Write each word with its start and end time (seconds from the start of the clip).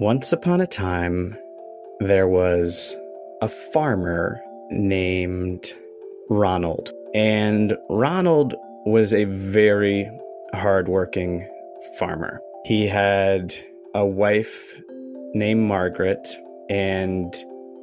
Once 0.00 0.32
upon 0.32 0.60
a 0.60 0.66
time, 0.66 1.36
there 1.98 2.28
was 2.28 2.96
a 3.42 3.48
farmer 3.48 4.40
named 4.70 5.74
Ronald. 6.30 6.92
And 7.14 7.76
Ronald 7.90 8.54
was 8.86 9.12
a 9.12 9.24
very 9.24 10.08
hardworking 10.54 11.48
farmer. 11.98 12.40
He 12.64 12.86
had 12.86 13.56
a 13.92 14.06
wife 14.06 14.72
named 15.34 15.66
Margaret, 15.66 16.28
and 16.70 17.34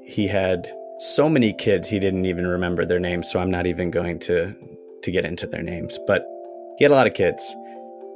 he 0.01 0.25
had 0.25 0.73
so 0.99 1.27
many 1.27 1.51
kids 1.51 1.89
he 1.89 1.99
didn't 1.99 2.25
even 2.25 2.47
remember 2.47 2.85
their 2.85 2.97
names, 2.97 3.29
so 3.29 3.41
I'm 3.41 3.51
not 3.51 3.67
even 3.67 3.91
going 3.91 4.19
to, 4.19 4.55
to 5.03 5.11
get 5.11 5.25
into 5.25 5.47
their 5.47 5.63
names. 5.63 5.99
But 6.07 6.25
he 6.77 6.85
had 6.85 6.91
a 6.91 6.95
lot 6.95 7.07
of 7.07 7.13
kids. 7.13 7.53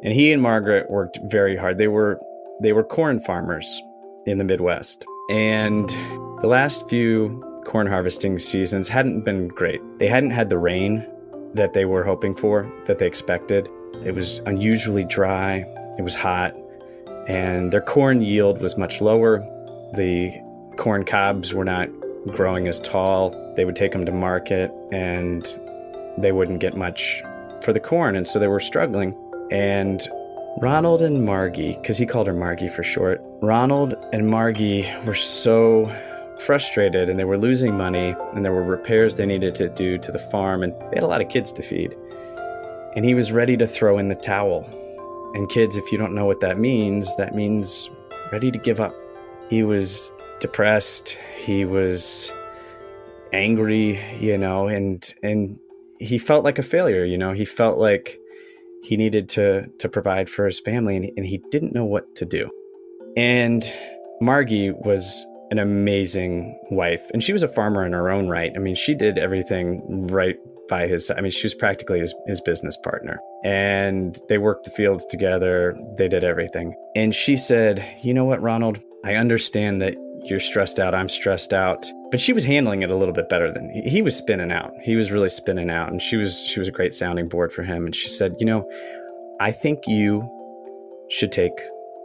And 0.06 0.14
he 0.14 0.32
and 0.32 0.42
Margaret 0.42 0.90
worked 0.90 1.20
very 1.26 1.58
hard. 1.58 1.78
They 1.78 1.90
were 1.90 2.18
they 2.62 2.74
were 2.74 2.84
corn 2.84 3.22
farmers 3.22 3.82
in 4.30 4.38
the 4.38 4.44
Midwest. 4.44 5.06
And 5.30 5.90
the 6.42 6.48
last 6.48 6.88
few 6.90 7.44
corn 7.66 7.88
harvesting 7.88 8.40
seasons 8.40 8.88
hadn't 8.88 9.22
been 9.22 9.48
great. 9.48 9.80
They 10.00 10.08
hadn't 10.08 10.32
had 10.32 10.50
the 10.50 10.58
rain 10.58 11.06
that 11.54 11.74
they 11.74 11.86
were 11.86 12.04
hoping 12.04 12.36
for, 12.36 12.72
that 12.86 13.00
they 13.00 13.08
expected. 13.08 13.70
It 14.06 14.14
was 14.16 14.40
unusually 14.40 15.04
dry, 15.04 15.66
it 15.98 16.04
was 16.04 16.16
hot, 16.16 16.56
and 17.28 17.72
their 17.72 17.82
corn 17.82 18.22
yield 18.22 18.62
was 18.62 18.78
much 18.78 19.02
lower. 19.02 19.40
The 19.94 20.32
corn 20.78 21.06
cobs 21.06 21.54
were 21.54 21.66
not 21.66 21.90
growing 22.28 22.68
as 22.68 22.80
tall. 22.80 23.32
They 23.56 23.66
would 23.66 23.76
take 23.76 23.92
them 23.92 24.06
to 24.06 24.12
market 24.12 24.72
and 24.92 25.46
they 26.18 26.32
wouldn't 26.32 26.60
get 26.60 26.76
much 26.76 27.24
for 27.62 27.74
the 27.74 27.80
corn, 27.80 28.16
and 28.16 28.28
so 28.28 28.40
they 28.40 28.48
were 28.48 28.60
struggling. 28.60 29.16
And 29.52 30.08
Ronald 30.62 31.02
and 31.02 31.26
Margie, 31.26 31.74
because 31.82 31.98
he 31.98 32.06
called 32.06 32.28
her 32.28 32.34
Margie 32.34 32.70
for 32.70 32.84
short, 32.84 33.22
Ronald 33.42 33.96
and 34.12 34.28
Margie 34.28 34.92
were 35.06 35.16
so 35.16 35.86
frustrated 36.42 37.10
and 37.10 37.18
they 37.18 37.24
were 37.24 37.38
losing 37.38 37.78
money 37.78 38.14
and 38.34 38.44
there 38.44 38.52
were 38.52 38.64
repairs 38.64 39.16
they 39.16 39.26
needed 39.26 39.56
to 39.56 39.70
do 39.70 39.98
to 39.98 40.12
the 40.12 40.20
farm 40.20 40.62
and 40.62 40.74
they 40.74 40.96
had 40.96 41.04
a 41.04 41.08
lot 41.08 41.22
of 41.22 41.30
kids 41.30 41.54
to 41.54 41.64
feed. 41.64 41.96
And 42.96 43.06
he 43.06 43.14
was 43.14 43.32
ready 43.32 43.56
to 43.56 43.66
throw 43.66 43.98
in 43.98 44.10
the 44.10 44.16
towel. 44.16 44.68
And 45.36 45.48
kids, 45.48 45.78
if 45.78 45.90
you 45.90 45.98
don't 45.98 46.14
know 46.14 46.26
what 46.26 46.42
that 46.42 46.60
means, 46.60 47.16
that 47.16 47.34
means 47.34 47.90
ready 48.32 48.52
to 48.52 48.58
give 48.58 48.82
up. 48.82 48.94
He 49.50 49.64
was 49.64 50.12
depressed, 50.42 51.18
he 51.38 51.64
was 51.64 52.34
angry, 53.32 54.02
you 54.20 54.38
know, 54.38 54.68
and 54.68 55.14
and 55.24 55.58
he 56.00 56.18
felt 56.18 56.44
like 56.44 56.60
a 56.60 56.64
failure, 56.64 57.06
you 57.06 57.18
know. 57.18 57.34
He 57.34 57.46
felt 57.46 57.78
like 57.78 58.20
he 58.84 58.98
needed 58.98 59.30
to 59.30 59.68
to 59.80 59.88
provide 59.88 60.30
for 60.30 60.46
his 60.46 60.60
family 60.60 60.98
and, 60.98 61.10
and 61.16 61.26
he 61.26 61.38
didn't 61.52 61.74
know 61.74 61.86
what 61.86 62.16
to 62.16 62.26
do. 62.26 62.50
And 63.18 63.72
Margie 64.22 64.72
was 64.72 65.26
an 65.52 65.60
amazing 65.60 66.60
wife. 66.70 67.10
And 67.14 67.24
she 67.24 67.34
was 67.34 67.44
a 67.44 67.48
farmer 67.48 67.86
in 67.86 67.94
her 67.94 68.10
own 68.10 68.28
right. 68.28 68.52
I 68.56 68.60
mean, 68.60 68.76
she 68.76 68.94
did 68.94 69.18
everything 69.18 70.08
right 70.08 70.36
by 70.68 70.88
his 70.88 71.12
I 71.12 71.22
mean, 71.22 71.32
she 71.32 71.44
was 71.44 71.56
practically 71.56 72.00
his, 72.00 72.14
his 72.28 72.40
business 72.42 72.78
partner. 72.78 73.20
And 73.44 74.18
they 74.30 74.38
worked 74.38 74.66
the 74.66 74.72
fields 74.72 75.06
together. 75.06 75.76
They 75.98 76.08
did 76.08 76.24
everything. 76.24 76.76
And 76.96 77.14
she 77.14 77.36
said, 77.36 77.84
You 78.04 78.14
know 78.14 78.26
what, 78.26 78.42
Ronald? 78.42 78.80
I 79.04 79.16
understand 79.16 79.82
that 79.82 79.96
you're 80.26 80.40
stressed 80.40 80.80
out. 80.80 80.94
I'm 80.94 81.10
stressed 81.10 81.54
out. 81.54 81.90
But 82.12 82.20
she 82.20 82.34
was 82.34 82.44
handling 82.44 82.84
it 82.84 82.90
a 82.90 82.96
little 82.96 83.14
bit 83.14 83.30
better 83.30 83.52
than 83.52 83.70
he, 83.70 83.90
he 83.90 84.02
was 84.02 84.16
spinning 84.16 84.52
out. 84.52 84.72
He 84.84 84.96
was 84.96 85.12
really 85.12 85.30
spinning 85.30 85.70
out. 85.70 85.92
And 85.92 86.02
she 86.02 86.16
was 86.16 86.40
she 86.40 86.60
was 86.60 86.70
a 86.70 86.72
great 86.72 86.94
sounding 86.94 87.28
board 87.28 87.52
for 87.52 87.64
him. 87.64 87.86
And 87.86 87.96
she 87.96 88.08
said, 88.08 88.36
you 88.40 88.46
know, 88.46 88.70
I 89.40 89.52
think 89.52 89.88
you 89.88 90.30
should 91.10 91.32
take 91.32 91.54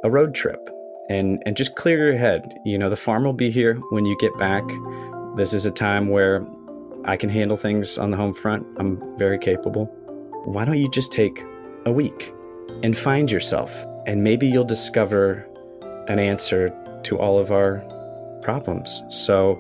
a 0.03 0.11
road 0.11 0.35
trip 0.35 0.71
and 1.09 1.43
and 1.47 1.57
just 1.57 1.75
clear 1.77 2.09
your 2.09 2.19
head. 2.19 2.59
You 2.65 2.79
know, 2.79 2.89
the 2.91 2.97
farm 2.97 3.25
will 3.25 3.33
be 3.33 3.51
here 3.51 3.75
when 3.91 4.05
you 4.05 4.17
get 4.21 4.37
back. 4.39 4.65
This 5.37 5.53
is 5.53 5.67
a 5.67 5.71
time 5.71 6.09
where 6.09 6.47
I 7.05 7.17
can 7.17 7.29
handle 7.29 7.57
things 7.57 7.99
on 7.99 8.11
the 8.11 8.17
home 8.17 8.35
front. 8.35 8.67
I'm 8.79 9.17
very 9.19 9.39
capable. 9.39 9.87
Why 10.45 10.65
don't 10.65 10.79
you 10.79 10.91
just 10.91 11.13
take 11.13 11.43
a 11.87 11.93
week 11.93 12.33
and 12.83 12.97
find 12.97 13.31
yourself 13.31 13.73
and 14.07 14.23
maybe 14.23 14.47
you'll 14.47 14.65
discover 14.65 15.47
an 16.09 16.19
answer 16.19 16.73
to 17.05 17.19
all 17.19 17.39
of 17.39 17.51
our 17.51 17.83
problems. 18.43 19.03
So 19.09 19.59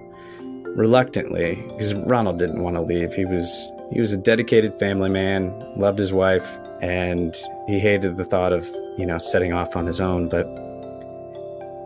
reluctantly, 0.75 1.63
because 1.69 1.95
Ronald 1.95 2.39
didn't 2.39 2.63
want 2.63 2.77
to 2.77 2.83
leave. 2.83 3.13
He 3.15 3.25
was 3.25 3.71
he 3.93 4.01
was 4.01 4.13
a 4.13 4.19
dedicated 4.19 4.79
family 4.79 5.11
man, 5.11 5.57
loved 5.77 5.99
his 5.99 6.13
wife, 6.13 6.47
and 6.83 7.35
he 7.67 7.79
hated 7.79 8.17
the 8.17 8.25
thought 8.25 8.53
of, 8.53 8.67
you 8.99 9.07
know, 9.07 9.19
setting 9.19 9.53
off 9.53 9.77
on 9.77 9.87
his 9.87 10.01
own, 10.01 10.29
but 10.29 10.47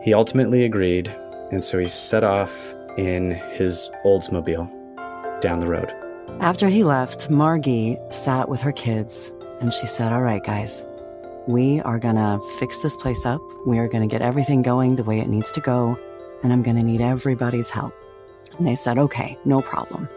he 0.09 0.13
ultimately 0.15 0.65
agreed, 0.65 1.07
and 1.51 1.63
so 1.63 1.77
he 1.77 1.85
set 1.85 2.23
off 2.23 2.73
in 2.97 3.29
his 3.53 3.91
Oldsmobile 4.03 4.67
down 5.39 5.59
the 5.59 5.67
road. 5.67 5.93
After 6.39 6.67
he 6.67 6.83
left, 6.83 7.29
Margie 7.29 7.95
sat 8.09 8.49
with 8.49 8.59
her 8.59 8.71
kids 8.71 9.31
and 9.61 9.71
she 9.71 9.85
said, 9.85 10.11
All 10.11 10.23
right, 10.23 10.43
guys, 10.43 10.83
we 11.45 11.79
are 11.81 11.99
gonna 11.99 12.39
fix 12.57 12.79
this 12.79 12.97
place 12.97 13.23
up. 13.23 13.39
We 13.67 13.77
are 13.77 13.87
gonna 13.87 14.07
get 14.07 14.23
everything 14.23 14.63
going 14.63 14.95
the 14.95 15.03
way 15.03 15.19
it 15.19 15.27
needs 15.27 15.51
to 15.51 15.61
go, 15.61 15.95
and 16.41 16.51
I'm 16.51 16.63
gonna 16.63 16.81
need 16.81 17.01
everybody's 17.01 17.69
help. 17.69 17.93
And 18.57 18.65
they 18.65 18.75
said, 18.75 18.97
Okay, 18.97 19.37
no 19.45 19.61
problem. 19.61 20.09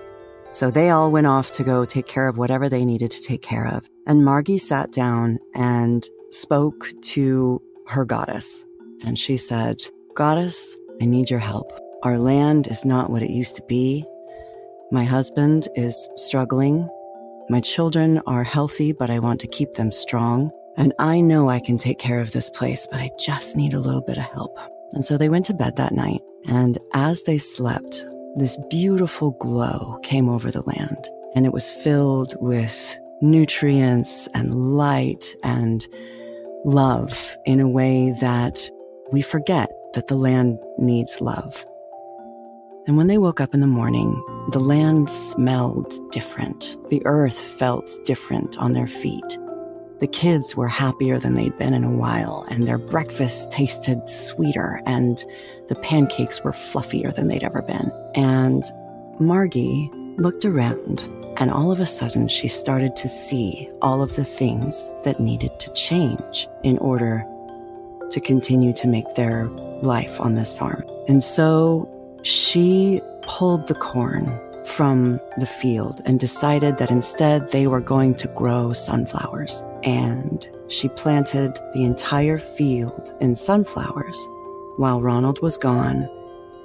So 0.52 0.70
they 0.70 0.88
all 0.88 1.10
went 1.10 1.26
off 1.26 1.52
to 1.52 1.64
go 1.64 1.84
take 1.84 2.06
care 2.06 2.28
of 2.28 2.38
whatever 2.38 2.70
they 2.70 2.86
needed 2.86 3.10
to 3.10 3.22
take 3.22 3.42
care 3.42 3.66
of. 3.66 3.90
And 4.06 4.24
Margie 4.24 4.56
sat 4.56 4.90
down 4.90 5.38
and 5.54 6.08
spoke 6.30 6.88
to 7.12 7.60
her 7.88 8.06
goddess. 8.06 8.64
And 9.04 9.18
she 9.18 9.36
said, 9.36 9.82
Goddess, 10.14 10.76
I 11.00 11.06
need 11.06 11.30
your 11.30 11.40
help. 11.40 11.72
Our 12.02 12.18
land 12.18 12.66
is 12.66 12.84
not 12.84 13.10
what 13.10 13.22
it 13.22 13.30
used 13.30 13.56
to 13.56 13.62
be. 13.62 14.04
My 14.90 15.04
husband 15.04 15.68
is 15.74 16.08
struggling. 16.16 16.88
My 17.48 17.60
children 17.60 18.20
are 18.26 18.44
healthy, 18.44 18.92
but 18.92 19.10
I 19.10 19.18
want 19.18 19.40
to 19.40 19.46
keep 19.46 19.72
them 19.72 19.90
strong. 19.90 20.50
And 20.76 20.92
I 20.98 21.20
know 21.20 21.48
I 21.48 21.60
can 21.60 21.76
take 21.76 21.98
care 21.98 22.20
of 22.20 22.32
this 22.32 22.50
place, 22.50 22.86
but 22.90 23.00
I 23.00 23.10
just 23.18 23.56
need 23.56 23.74
a 23.74 23.80
little 23.80 24.00
bit 24.00 24.18
of 24.18 24.24
help. 24.24 24.58
And 24.92 25.04
so 25.04 25.16
they 25.16 25.28
went 25.28 25.46
to 25.46 25.54
bed 25.54 25.76
that 25.76 25.92
night. 25.92 26.20
And 26.46 26.78
as 26.94 27.22
they 27.22 27.38
slept, 27.38 28.04
this 28.36 28.58
beautiful 28.70 29.32
glow 29.32 29.98
came 30.02 30.28
over 30.28 30.50
the 30.50 30.62
land. 30.62 31.08
And 31.34 31.46
it 31.46 31.52
was 31.52 31.70
filled 31.70 32.34
with 32.40 32.98
nutrients 33.20 34.28
and 34.34 34.54
light 34.54 35.34
and 35.42 35.86
love 36.64 37.36
in 37.46 37.60
a 37.60 37.68
way 37.68 38.14
that 38.20 38.70
we 39.12 39.22
forget 39.22 39.70
that 39.92 40.06
the 40.06 40.14
land 40.14 40.58
needs 40.78 41.20
love. 41.20 41.64
And 42.86 42.96
when 42.96 43.06
they 43.06 43.18
woke 43.18 43.40
up 43.40 43.54
in 43.54 43.60
the 43.60 43.66
morning, 43.66 44.20
the 44.50 44.58
land 44.58 45.08
smelled 45.08 45.92
different. 46.10 46.76
The 46.88 47.02
earth 47.04 47.38
felt 47.38 47.90
different 48.04 48.58
on 48.58 48.72
their 48.72 48.88
feet. 48.88 49.38
The 50.00 50.08
kids 50.08 50.56
were 50.56 50.66
happier 50.66 51.20
than 51.20 51.34
they'd 51.34 51.56
been 51.58 51.74
in 51.74 51.84
a 51.84 51.96
while, 51.96 52.44
and 52.50 52.66
their 52.66 52.78
breakfast 52.78 53.52
tasted 53.52 54.08
sweeter, 54.08 54.80
and 54.84 55.24
the 55.68 55.76
pancakes 55.76 56.42
were 56.42 56.50
fluffier 56.50 57.14
than 57.14 57.28
they'd 57.28 57.44
ever 57.44 57.62
been. 57.62 57.92
And 58.16 58.64
Margie 59.20 59.88
looked 60.16 60.44
around, 60.44 61.02
and 61.36 61.52
all 61.52 61.70
of 61.70 61.78
a 61.78 61.86
sudden 61.86 62.26
she 62.26 62.48
started 62.48 62.96
to 62.96 63.08
see 63.08 63.70
all 63.80 64.02
of 64.02 64.16
the 64.16 64.24
things 64.24 64.90
that 65.04 65.20
needed 65.20 65.60
to 65.60 65.72
change 65.74 66.48
in 66.64 66.78
order 66.78 67.24
to 68.12 68.20
continue 68.20 68.72
to 68.74 68.86
make 68.86 69.14
their 69.14 69.46
life 69.82 70.20
on 70.20 70.34
this 70.34 70.52
farm. 70.52 70.84
And 71.08 71.22
so 71.22 71.88
she 72.22 73.00
pulled 73.26 73.66
the 73.66 73.74
corn 73.74 74.26
from 74.64 75.18
the 75.38 75.46
field 75.46 76.00
and 76.04 76.20
decided 76.20 76.78
that 76.78 76.90
instead 76.90 77.50
they 77.50 77.66
were 77.66 77.80
going 77.80 78.14
to 78.14 78.28
grow 78.28 78.72
sunflowers. 78.72 79.62
And 79.82 80.46
she 80.68 80.88
planted 80.88 81.58
the 81.72 81.84
entire 81.84 82.38
field 82.38 83.12
in 83.20 83.34
sunflowers 83.34 84.26
while 84.76 85.02
Ronald 85.02 85.42
was 85.42 85.58
gone 85.58 86.08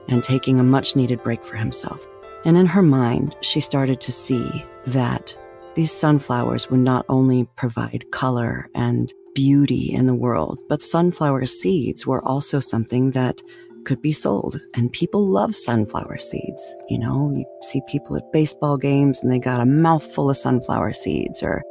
and 0.07 0.23
taking 0.23 0.59
a 0.59 0.63
much 0.63 0.95
needed 0.95 1.21
break 1.23 1.43
for 1.43 1.57
himself. 1.57 2.05
And 2.45 2.57
in 2.57 2.65
her 2.67 2.83
mind, 2.83 3.35
she 3.41 3.59
started 3.59 3.99
to 4.01 4.11
see 4.11 4.63
that 4.85 5.35
these 5.75 5.91
sunflowers 5.91 6.69
would 6.69 6.79
not 6.79 7.05
only 7.09 7.47
provide 7.55 8.09
color 8.11 8.69
and 8.73 9.13
beauty 9.37 9.93
in 9.93 10.07
the 10.07 10.15
world, 10.15 10.63
but 10.67 10.81
sunflower 10.81 11.45
seeds 11.45 12.07
were 12.07 12.25
also 12.25 12.59
something 12.59 13.11
that 13.11 13.39
could 13.85 14.01
be 14.01 14.11
sold. 14.11 14.59
And 14.73 14.91
people 14.91 15.23
love 15.27 15.53
sunflower 15.53 16.17
seeds. 16.17 16.83
You 16.89 16.97
know, 16.97 17.31
you 17.35 17.45
see 17.61 17.81
people 17.87 18.17
at 18.17 18.31
baseball 18.33 18.77
games 18.77 19.21
and 19.21 19.31
they 19.31 19.37
got 19.37 19.61
a 19.61 19.65
mouthful 19.65 20.31
of 20.31 20.37
sunflower 20.37 20.93
seeds, 20.93 21.43
or 21.43 21.61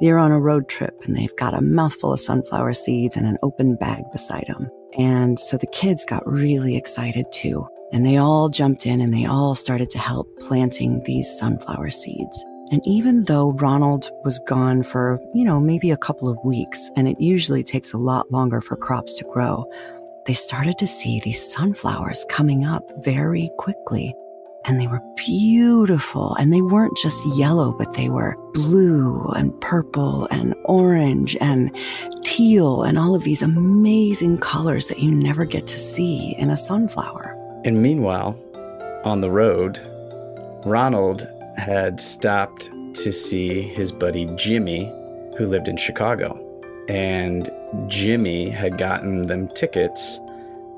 they're 0.00 0.18
on 0.18 0.30
a 0.30 0.40
road 0.40 0.68
trip 0.68 0.94
and 1.02 1.16
they've 1.16 1.34
got 1.34 1.52
a 1.52 1.60
mouthful 1.60 2.12
of 2.12 2.20
sunflower 2.20 2.74
seeds 2.74 3.16
and 3.16 3.26
an 3.26 3.38
open 3.42 3.74
bag 3.74 4.04
beside 4.12 4.46
them. 4.46 4.70
And 4.96 5.36
so 5.40 5.56
the 5.56 5.66
kids 5.66 6.04
got 6.04 6.30
really 6.30 6.76
excited 6.76 7.26
too. 7.32 7.66
And 7.92 8.06
they 8.06 8.18
all 8.18 8.50
jumped 8.50 8.86
in 8.86 9.00
and 9.00 9.12
they 9.12 9.26
all 9.26 9.56
started 9.56 9.90
to 9.90 9.98
help 9.98 10.28
planting 10.38 11.02
these 11.02 11.36
sunflower 11.38 11.90
seeds. 11.90 12.46
And 12.72 12.82
even 12.84 13.24
though 13.24 13.52
Ronald 13.52 14.10
was 14.24 14.40
gone 14.40 14.82
for, 14.82 15.20
you 15.34 15.44
know, 15.44 15.60
maybe 15.60 15.92
a 15.92 15.96
couple 15.96 16.28
of 16.28 16.44
weeks, 16.44 16.90
and 16.96 17.06
it 17.06 17.20
usually 17.20 17.62
takes 17.62 17.92
a 17.92 17.98
lot 17.98 18.32
longer 18.32 18.60
for 18.60 18.76
crops 18.76 19.14
to 19.18 19.24
grow, 19.24 19.64
they 20.26 20.34
started 20.34 20.76
to 20.78 20.86
see 20.86 21.20
these 21.20 21.52
sunflowers 21.52 22.26
coming 22.28 22.64
up 22.64 22.82
very 23.04 23.50
quickly. 23.58 24.14
And 24.64 24.80
they 24.80 24.88
were 24.88 25.00
beautiful. 25.14 26.34
And 26.40 26.52
they 26.52 26.60
weren't 26.60 26.96
just 26.96 27.20
yellow, 27.38 27.72
but 27.72 27.94
they 27.94 28.08
were 28.08 28.34
blue 28.52 29.28
and 29.36 29.58
purple 29.60 30.26
and 30.32 30.56
orange 30.64 31.36
and 31.40 31.70
teal 32.22 32.82
and 32.82 32.98
all 32.98 33.14
of 33.14 33.22
these 33.22 33.42
amazing 33.42 34.38
colors 34.38 34.88
that 34.88 34.98
you 34.98 35.12
never 35.12 35.44
get 35.44 35.68
to 35.68 35.76
see 35.76 36.34
in 36.36 36.50
a 36.50 36.56
sunflower. 36.56 37.32
And 37.64 37.80
meanwhile, 37.80 38.36
on 39.04 39.20
the 39.20 39.30
road, 39.30 39.80
Ronald 40.64 41.28
had 41.56 42.00
stopped 42.00 42.70
to 42.94 43.12
see 43.12 43.62
his 43.62 43.92
buddy 43.92 44.26
Jimmy, 44.36 44.92
who 45.36 45.46
lived 45.46 45.68
in 45.68 45.76
Chicago. 45.76 46.42
And 46.88 47.50
Jimmy 47.88 48.48
had 48.48 48.78
gotten 48.78 49.26
them 49.26 49.48
tickets 49.48 50.20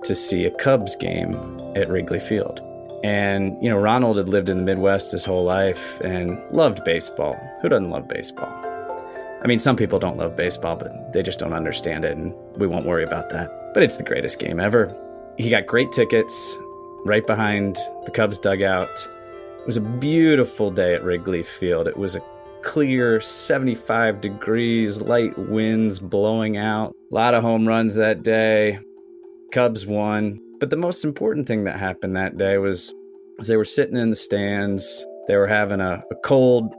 to 0.05 0.15
see 0.15 0.45
a 0.45 0.51
Cubs 0.51 0.97
game 0.97 1.35
at 1.77 1.89
Wrigley 1.89 2.21
Field. 2.21 2.61
And, 3.05 3.57
you 3.63 3.69
know, 3.69 3.79
Ronald 3.79 4.17
had 4.17 4.29
lived 4.29 4.49
in 4.49 4.57
the 4.57 4.63
Midwest 4.65 5.13
his 5.13 5.25
whole 5.25 5.45
life 5.45 6.01
and 6.01 6.41
loved 6.51 6.83
baseball. 6.85 7.37
Who 7.63 7.69
doesn't 7.69 7.91
love 7.91 8.09
baseball? 8.09 8.49
I 9.41 9.47
mean, 9.47 9.61
some 9.61 9.77
people 9.77 10.01
don't 10.01 10.17
love 10.17 10.35
baseball, 10.35 10.75
but 10.75 11.13
they 11.13 11.23
just 11.23 11.39
don't 11.39 11.53
understand 11.53 12.05
it, 12.05 12.17
and 12.17 12.35
we 12.57 12.67
won't 12.67 12.87
worry 12.87 13.05
about 13.05 13.31
that. 13.31 13.73
But 13.73 13.85
it's 13.85 13.97
the 13.97 14.03
greatest 14.03 14.41
game 14.41 14.59
ever. 14.59 14.93
He 15.37 15.49
got 15.49 15.67
great 15.67 15.93
tickets 15.93 16.57
right 17.05 17.25
behind 17.25 17.77
the 18.05 18.11
Cubs 18.11 18.39
dugout. 18.39 18.89
It 19.61 19.67
was 19.67 19.77
a 19.77 19.83
beautiful 19.83 20.71
day 20.71 20.95
at 20.95 21.05
Wrigley 21.05 21.43
Field. 21.43 21.87
It 21.87 21.97
was 21.97 22.17
a 22.17 22.23
clear 22.63 23.21
75 23.21 24.21
degrees, 24.21 25.01
light 25.01 25.37
winds 25.39 25.99
blowing 25.99 26.57
out. 26.57 26.95
A 27.11 27.15
lot 27.15 27.35
of 27.35 27.43
home 27.43 27.67
runs 27.69 27.95
that 27.95 28.23
day. 28.23 28.79
Cubs 29.53 29.87
won. 29.87 30.41
But 30.59 30.71
the 30.71 30.77
most 30.77 31.05
important 31.05 31.47
thing 31.47 31.65
that 31.65 31.79
happened 31.79 32.17
that 32.17 32.37
day 32.37 32.59
was 32.59 32.93
as 33.39 33.47
they 33.47 33.57
were 33.57 33.65
sitting 33.65 33.97
in 33.97 34.11
the 34.11 34.17
stands, 34.17 35.05
they 35.29 35.37
were 35.37 35.47
having 35.47 35.81
a, 35.81 36.03
a 36.11 36.15
cold 36.25 36.75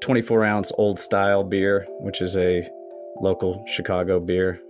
24 0.00 0.44
ounce 0.44 0.72
old 0.78 0.98
style 0.98 1.44
beer, 1.44 1.86
which 2.00 2.20
is 2.20 2.36
a 2.36 2.68
local 3.20 3.64
Chicago 3.66 4.18
beer, 4.18 4.60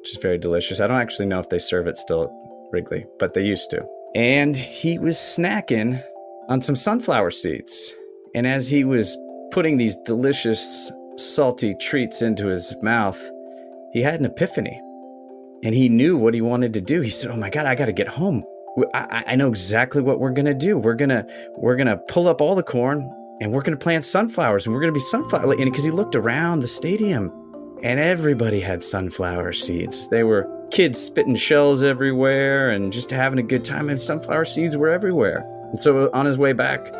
which 0.00 0.10
is 0.10 0.16
very 0.16 0.38
delicious. 0.38 0.80
I 0.80 0.86
don't 0.86 1.00
actually 1.00 1.26
know 1.26 1.40
if 1.40 1.50
they 1.50 1.58
serve 1.58 1.86
it 1.86 1.96
still 1.96 2.24
at 2.24 2.72
Wrigley, 2.72 3.06
but 3.18 3.34
they 3.34 3.42
used 3.42 3.70
to. 3.70 3.86
And 4.14 4.56
he 4.56 4.98
was 4.98 5.16
snacking 5.16 6.02
on 6.48 6.60
some 6.60 6.76
sunflower 6.76 7.30
seeds. 7.30 7.94
And 8.34 8.46
as 8.46 8.68
he 8.68 8.84
was 8.84 9.16
putting 9.50 9.76
these 9.76 9.96
delicious, 10.04 10.90
salty 11.16 11.74
treats 11.80 12.22
into 12.22 12.46
his 12.46 12.74
mouth, 12.82 13.20
he 13.92 14.02
had 14.02 14.20
an 14.20 14.26
epiphany 14.26 14.80
and 15.62 15.74
he 15.74 15.88
knew 15.88 16.16
what 16.16 16.34
he 16.34 16.40
wanted 16.40 16.74
to 16.74 16.80
do. 16.80 17.00
He 17.00 17.10
said, 17.10 17.30
"Oh 17.30 17.36
my 17.36 17.50
God, 17.50 17.66
I 17.66 17.74
got 17.74 17.86
to 17.86 17.92
get 17.92 18.08
home. 18.08 18.44
I, 18.92 19.24
I 19.28 19.36
know 19.36 19.48
exactly 19.48 20.02
what 20.02 20.18
we're 20.18 20.32
gonna 20.32 20.54
do. 20.54 20.76
We're 20.76 20.94
gonna 20.94 21.26
we're 21.56 21.76
gonna 21.76 21.96
pull 21.96 22.28
up 22.28 22.40
all 22.40 22.54
the 22.54 22.62
corn 22.62 23.08
and 23.40 23.52
we're 23.52 23.62
gonna 23.62 23.76
plant 23.76 24.04
sunflowers 24.04 24.66
and 24.66 24.74
we're 24.74 24.80
gonna 24.80 24.92
be 24.92 25.00
sunflower." 25.00 25.52
And 25.52 25.64
because 25.64 25.84
he 25.84 25.90
looked 25.90 26.16
around 26.16 26.60
the 26.60 26.66
stadium, 26.66 27.32
and 27.82 28.00
everybody 28.00 28.60
had 28.60 28.82
sunflower 28.82 29.52
seeds. 29.52 30.08
They 30.08 30.24
were 30.24 30.50
kids 30.70 31.00
spitting 31.00 31.36
shells 31.36 31.84
everywhere 31.84 32.70
and 32.70 32.92
just 32.92 33.10
having 33.10 33.38
a 33.38 33.42
good 33.42 33.64
time, 33.64 33.88
and 33.88 34.00
sunflower 34.00 34.46
seeds 34.46 34.76
were 34.76 34.88
everywhere. 34.88 35.44
And 35.74 35.80
so 35.80 36.08
on 36.12 36.24
his 36.24 36.38
way 36.38 36.52
back 36.52 36.94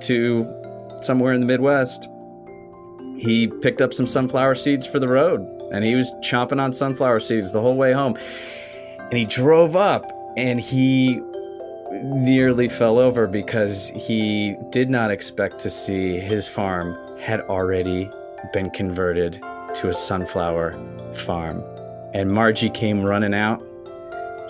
to 0.00 0.46
somewhere 1.00 1.32
in 1.32 1.40
the 1.40 1.46
Midwest, 1.46 2.06
he 3.16 3.46
picked 3.62 3.80
up 3.80 3.94
some 3.94 4.06
sunflower 4.06 4.56
seeds 4.56 4.86
for 4.86 4.98
the 4.98 5.08
road 5.08 5.40
and 5.72 5.82
he 5.82 5.94
was 5.94 6.10
chomping 6.20 6.60
on 6.60 6.74
sunflower 6.74 7.20
seeds 7.20 7.50
the 7.50 7.62
whole 7.62 7.78
way 7.78 7.94
home. 7.94 8.18
And 8.98 9.14
he 9.14 9.24
drove 9.24 9.74
up 9.74 10.04
and 10.36 10.60
he 10.60 11.22
nearly 11.90 12.68
fell 12.68 12.98
over 12.98 13.26
because 13.26 13.88
he 13.88 14.54
did 14.68 14.90
not 14.90 15.10
expect 15.10 15.58
to 15.60 15.70
see 15.70 16.18
his 16.18 16.46
farm 16.46 16.94
had 17.18 17.40
already 17.40 18.10
been 18.52 18.68
converted 18.68 19.40
to 19.76 19.88
a 19.88 19.94
sunflower 19.94 20.74
farm. 21.14 21.64
And 22.12 22.30
Margie 22.30 22.68
came 22.68 23.00
running 23.00 23.32
out. 23.32 23.64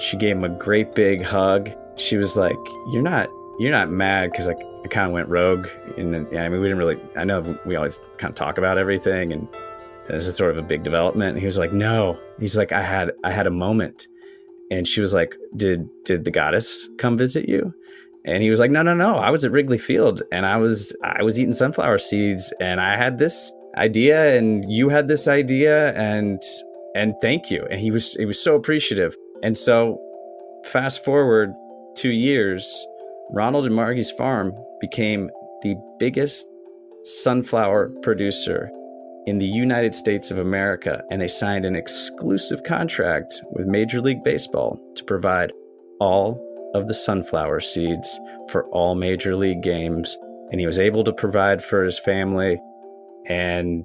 She 0.01 0.17
gave 0.17 0.39
him 0.39 0.43
a 0.43 0.59
great 0.59 0.97
big 0.97 1.23
hug. 1.23 1.71
She 1.99 2.17
was 2.17 2.37
like, 2.37 2.59
"You're 2.91 3.03
not 3.03 3.31
you're 3.59 3.73
not 3.73 3.91
mad 3.91 4.31
because 4.31 4.49
I, 4.49 4.53
I 4.53 4.89
kind 4.89 5.09
of 5.09 5.13
went 5.13 5.29
rogue 5.29 5.67
and 5.97 6.15
I 6.15 6.49
mean 6.49 6.61
we 6.61 6.69
didn't 6.69 6.79
really 6.79 6.99
I 7.17 7.25
know 7.25 7.59
we 7.67 7.77
always 7.77 7.99
kind 8.17 8.31
of 8.31 8.37
talk 8.37 8.57
about 8.57 8.79
everything 8.79 9.33
and 9.33 9.49
this 10.09 10.25
is 10.25 10.37
sort 10.37 10.51
of 10.51 10.59
a 10.59 10.63
big 10.63 10.83
development. 10.83 11.31
And 11.31 11.39
he 11.39 11.47
was 11.47 11.59
like, 11.59 11.73
no. 11.73 12.19
He's 12.39 12.57
like, 12.57 12.73
I 12.73 12.83
had 12.83 13.13
I 13.25 13.31
had 13.31 13.47
a 13.47 13.51
moment. 13.51 14.07
And 14.71 14.87
she 14.87 15.01
was 15.01 15.15
like, 15.15 15.37
Did 15.57 15.89
did 16.05 16.25
the 16.25 16.31
goddess 16.31 16.89
come 16.99 17.17
visit 17.17 17.49
you? 17.49 17.75
And 18.25 18.43
he 18.43 18.51
was 18.51 18.61
like, 18.61 18.71
No, 18.71 18.83
no, 18.83 18.95
no. 18.95 19.17
I 19.17 19.31
was 19.31 19.45
at 19.45 19.53
Wrigley 19.53 19.79
Field 19.79 20.23
and 20.33 20.47
I 20.47 20.57
was 20.57 20.95
I 21.03 21.23
was 21.23 21.39
eating 21.39 21.53
sunflower 21.53 21.99
seeds 21.99 22.53
and 22.61 22.81
I 22.81 22.97
had 22.97 23.19
this 23.19 23.53
idea 23.77 24.37
and 24.37 24.71
you 24.71 24.89
had 24.89 25.09
this 25.09 25.29
idea 25.29 25.93
and 25.95 26.41
and 26.95 27.15
thank 27.21 27.51
you. 27.51 27.67
And 27.71 27.81
he 27.81 27.91
was 27.91 28.15
he 28.15 28.25
was 28.25 28.43
so 28.43 28.55
appreciative. 28.55 29.17
And 29.43 29.57
so 29.57 30.01
fast 30.65 31.05
forward 31.05 31.55
two 31.99 32.11
years, 32.11 32.87
Ronald 33.31 33.67
and 33.67 33.75
Margie's 33.75 34.13
farm 34.13 34.55
became 34.81 35.31
the 35.63 35.75
biggest 35.99 36.49
sunflower 37.03 37.89
producer 38.03 38.71
in 39.27 39.39
the 39.39 39.47
United 39.47 39.95
States 39.95 40.31
of 40.31 40.39
America, 40.39 41.03
and 41.11 41.21
they 41.21 41.27
signed 41.29 41.65
an 41.65 41.75
exclusive 41.75 42.63
contract 42.63 43.43
with 43.51 43.67
Major 43.67 44.01
League 44.01 44.23
Baseball 44.23 44.81
to 44.95 45.05
provide 45.05 45.53
all 45.99 46.41
of 46.75 46.87
the 46.87 46.95
sunflower 46.95 47.61
seeds 47.61 48.19
for 48.49 48.65
all 48.67 48.95
Major 48.95 49.35
League 49.35 49.63
games. 49.63 50.17
And 50.53 50.61
he 50.61 50.67
was 50.67 50.79
able 50.79 51.03
to 51.03 51.13
provide 51.13 51.63
for 51.63 51.83
his 51.83 51.99
family, 51.99 52.61
and 53.27 53.85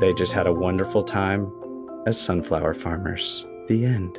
they 0.00 0.12
just 0.14 0.34
had 0.34 0.46
a 0.46 0.52
wonderful 0.52 1.02
time 1.02 1.50
as 2.06 2.20
sunflower 2.20 2.74
farmers. 2.74 3.46
The 3.68 3.86
end. 3.86 4.18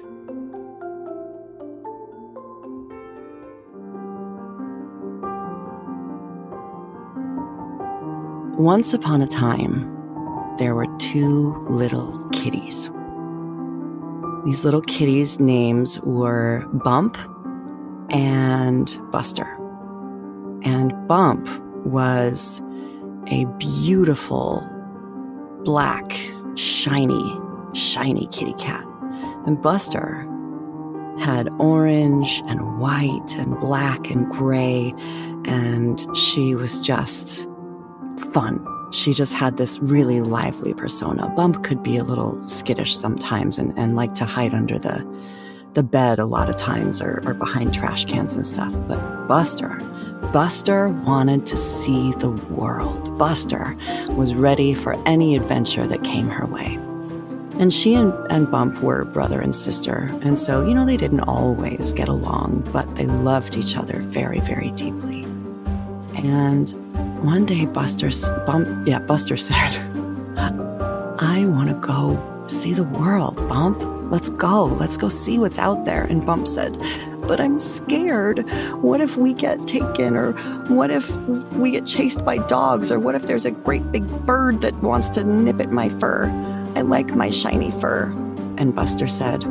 Once 8.57 8.93
upon 8.93 9.21
a 9.21 9.27
time, 9.27 9.81
there 10.57 10.73
were 10.73 10.87
two 10.97 11.53
little 11.67 12.17
kitties. 12.29 12.89
These 14.45 14.63
little 14.63 14.81
kitties' 14.81 15.41
names 15.41 15.99
were 15.99 16.65
Bump 16.71 17.17
and 18.11 18.97
Buster. 19.11 19.57
And 20.63 20.93
Bump 21.05 21.49
was 21.85 22.61
a 23.27 23.43
beautiful, 23.57 24.65
black, 25.65 26.13
shiny, 26.55 27.37
shiny 27.73 28.27
kitty 28.27 28.53
cat. 28.53 28.85
And 29.45 29.61
Buster 29.61 30.25
had 31.19 31.49
orange 31.59 32.41
and 32.45 32.79
white 32.79 33.35
and 33.37 33.59
black 33.59 34.09
and 34.09 34.29
gray, 34.31 34.93
and 35.43 36.07
she 36.15 36.55
was 36.55 36.79
just 36.79 37.49
fun 38.19 38.65
she 38.91 39.13
just 39.13 39.33
had 39.33 39.57
this 39.57 39.79
really 39.79 40.21
lively 40.21 40.73
persona. 40.73 41.27
Bump 41.29 41.63
could 41.63 41.83
be 41.83 41.97
a 41.97 42.03
little 42.03 42.41
skittish 42.47 42.95
sometimes 42.95 43.57
and, 43.57 43.77
and 43.77 43.95
like 43.95 44.13
to 44.15 44.25
hide 44.25 44.53
under 44.53 44.79
the 44.79 45.05
the 45.73 45.83
bed 45.83 46.19
a 46.19 46.25
lot 46.25 46.47
of 46.47 46.55
times 46.55 47.01
or, 47.01 47.21
or 47.25 47.33
behind 47.33 47.73
trash 47.73 48.05
cans 48.05 48.33
and 48.33 48.47
stuff. 48.47 48.73
But 48.87 49.27
Buster, 49.27 49.77
Buster 50.31 50.87
wanted 50.87 51.45
to 51.47 51.57
see 51.57 52.13
the 52.13 52.29
world. 52.29 53.17
Buster 53.17 53.75
was 54.11 54.33
ready 54.33 54.73
for 54.73 54.93
any 55.05 55.35
adventure 55.35 55.85
that 55.85 56.01
came 56.05 56.29
her 56.29 56.45
way. 56.45 56.75
And 57.59 57.73
she 57.73 57.93
and, 57.93 58.13
and 58.29 58.49
Bump 58.49 58.81
were 58.81 59.03
brother 59.03 59.41
and 59.41 59.53
sister. 59.53 60.09
And 60.21 60.39
so, 60.39 60.65
you 60.65 60.73
know, 60.73 60.85
they 60.85 60.95
didn't 60.95 61.21
always 61.21 61.91
get 61.91 62.07
along, 62.07 62.69
but 62.71 62.95
they 62.95 63.05
loved 63.05 63.57
each 63.57 63.75
other 63.75 63.99
very, 63.99 64.39
very 64.39 64.71
deeply. 64.71 65.23
And 66.15 66.73
one 67.23 67.45
day, 67.45 67.65
Buster, 67.65 68.09
Bump, 68.45 68.87
yeah, 68.87 68.99
Buster 68.99 69.37
said, 69.37 69.77
I 70.37 71.45
want 71.45 71.69
to 71.69 71.75
go 71.75 72.45
see 72.47 72.73
the 72.73 72.83
world, 72.83 73.37
Bump. 73.49 73.81
Let's 74.11 74.29
go. 74.29 74.65
Let's 74.65 74.97
go 74.97 75.09
see 75.09 75.39
what's 75.39 75.57
out 75.57 75.85
there. 75.85 76.03
And 76.03 76.25
Bump 76.25 76.47
said, 76.47 76.77
But 77.27 77.39
I'm 77.39 77.59
scared. 77.59 78.47
What 78.81 79.01
if 79.01 79.17
we 79.17 79.33
get 79.33 79.67
taken? 79.67 80.15
Or 80.15 80.33
what 80.67 80.91
if 80.91 81.15
we 81.53 81.71
get 81.71 81.85
chased 81.85 82.23
by 82.23 82.37
dogs? 82.37 82.91
Or 82.91 82.99
what 82.99 83.15
if 83.15 83.25
there's 83.25 83.45
a 83.45 83.51
great 83.51 83.91
big 83.91 84.07
bird 84.25 84.61
that 84.61 84.75
wants 84.75 85.09
to 85.11 85.23
nip 85.23 85.59
at 85.59 85.71
my 85.71 85.89
fur? 85.89 86.27
I 86.75 86.81
like 86.81 87.15
my 87.15 87.31
shiny 87.31 87.71
fur. 87.71 88.05
And 88.57 88.75
Buster 88.75 89.07
said, 89.07 89.43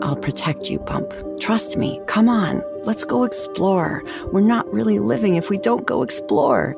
I'll 0.00 0.16
protect 0.16 0.70
you, 0.70 0.78
Bump. 0.78 1.12
Trust 1.38 1.76
me. 1.76 2.00
Come 2.06 2.28
on. 2.28 2.62
Let's 2.84 3.04
go 3.04 3.22
explore. 3.22 4.02
We're 4.32 4.40
not 4.40 4.70
really 4.72 4.98
living 4.98 5.36
if 5.36 5.48
we 5.48 5.56
don't 5.56 5.86
go 5.86 6.02
explore. 6.02 6.76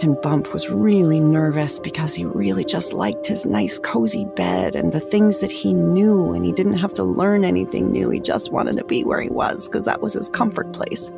And 0.00 0.20
Bump 0.20 0.52
was 0.52 0.68
really 0.68 1.20
nervous 1.20 1.78
because 1.78 2.12
he 2.12 2.24
really 2.24 2.64
just 2.64 2.92
liked 2.92 3.28
his 3.28 3.46
nice, 3.46 3.78
cozy 3.78 4.24
bed 4.24 4.74
and 4.74 4.92
the 4.92 4.98
things 4.98 5.38
that 5.38 5.52
he 5.52 5.74
knew, 5.74 6.32
and 6.32 6.44
he 6.44 6.50
didn't 6.50 6.78
have 6.78 6.92
to 6.94 7.04
learn 7.04 7.44
anything 7.44 7.92
new. 7.92 8.10
He 8.10 8.18
just 8.18 8.50
wanted 8.50 8.76
to 8.78 8.84
be 8.84 9.04
where 9.04 9.20
he 9.20 9.28
was 9.28 9.68
because 9.68 9.84
that 9.84 10.02
was 10.02 10.14
his 10.14 10.28
comfort 10.28 10.72
place. 10.72 11.12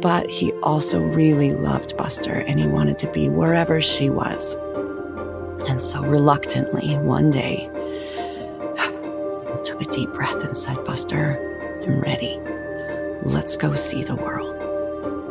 But 0.00 0.30
he 0.30 0.52
also 0.62 1.00
really 1.00 1.54
loved 1.54 1.96
Buster 1.96 2.34
and 2.34 2.60
he 2.60 2.68
wanted 2.68 2.98
to 2.98 3.10
be 3.10 3.28
wherever 3.28 3.80
she 3.80 4.10
was. 4.10 4.54
And 5.68 5.80
so, 5.80 6.02
reluctantly, 6.02 6.96
one 6.98 7.32
day, 7.32 7.68
took 9.64 9.82
a 9.82 9.90
deep 9.90 10.12
breath 10.12 10.40
and 10.44 10.56
said, 10.56 10.84
Buster, 10.84 11.82
I'm 11.84 12.00
ready. 12.00 12.40
Let's 13.22 13.56
go 13.56 13.74
see 13.74 14.04
the 14.04 14.16
world. 14.16 14.54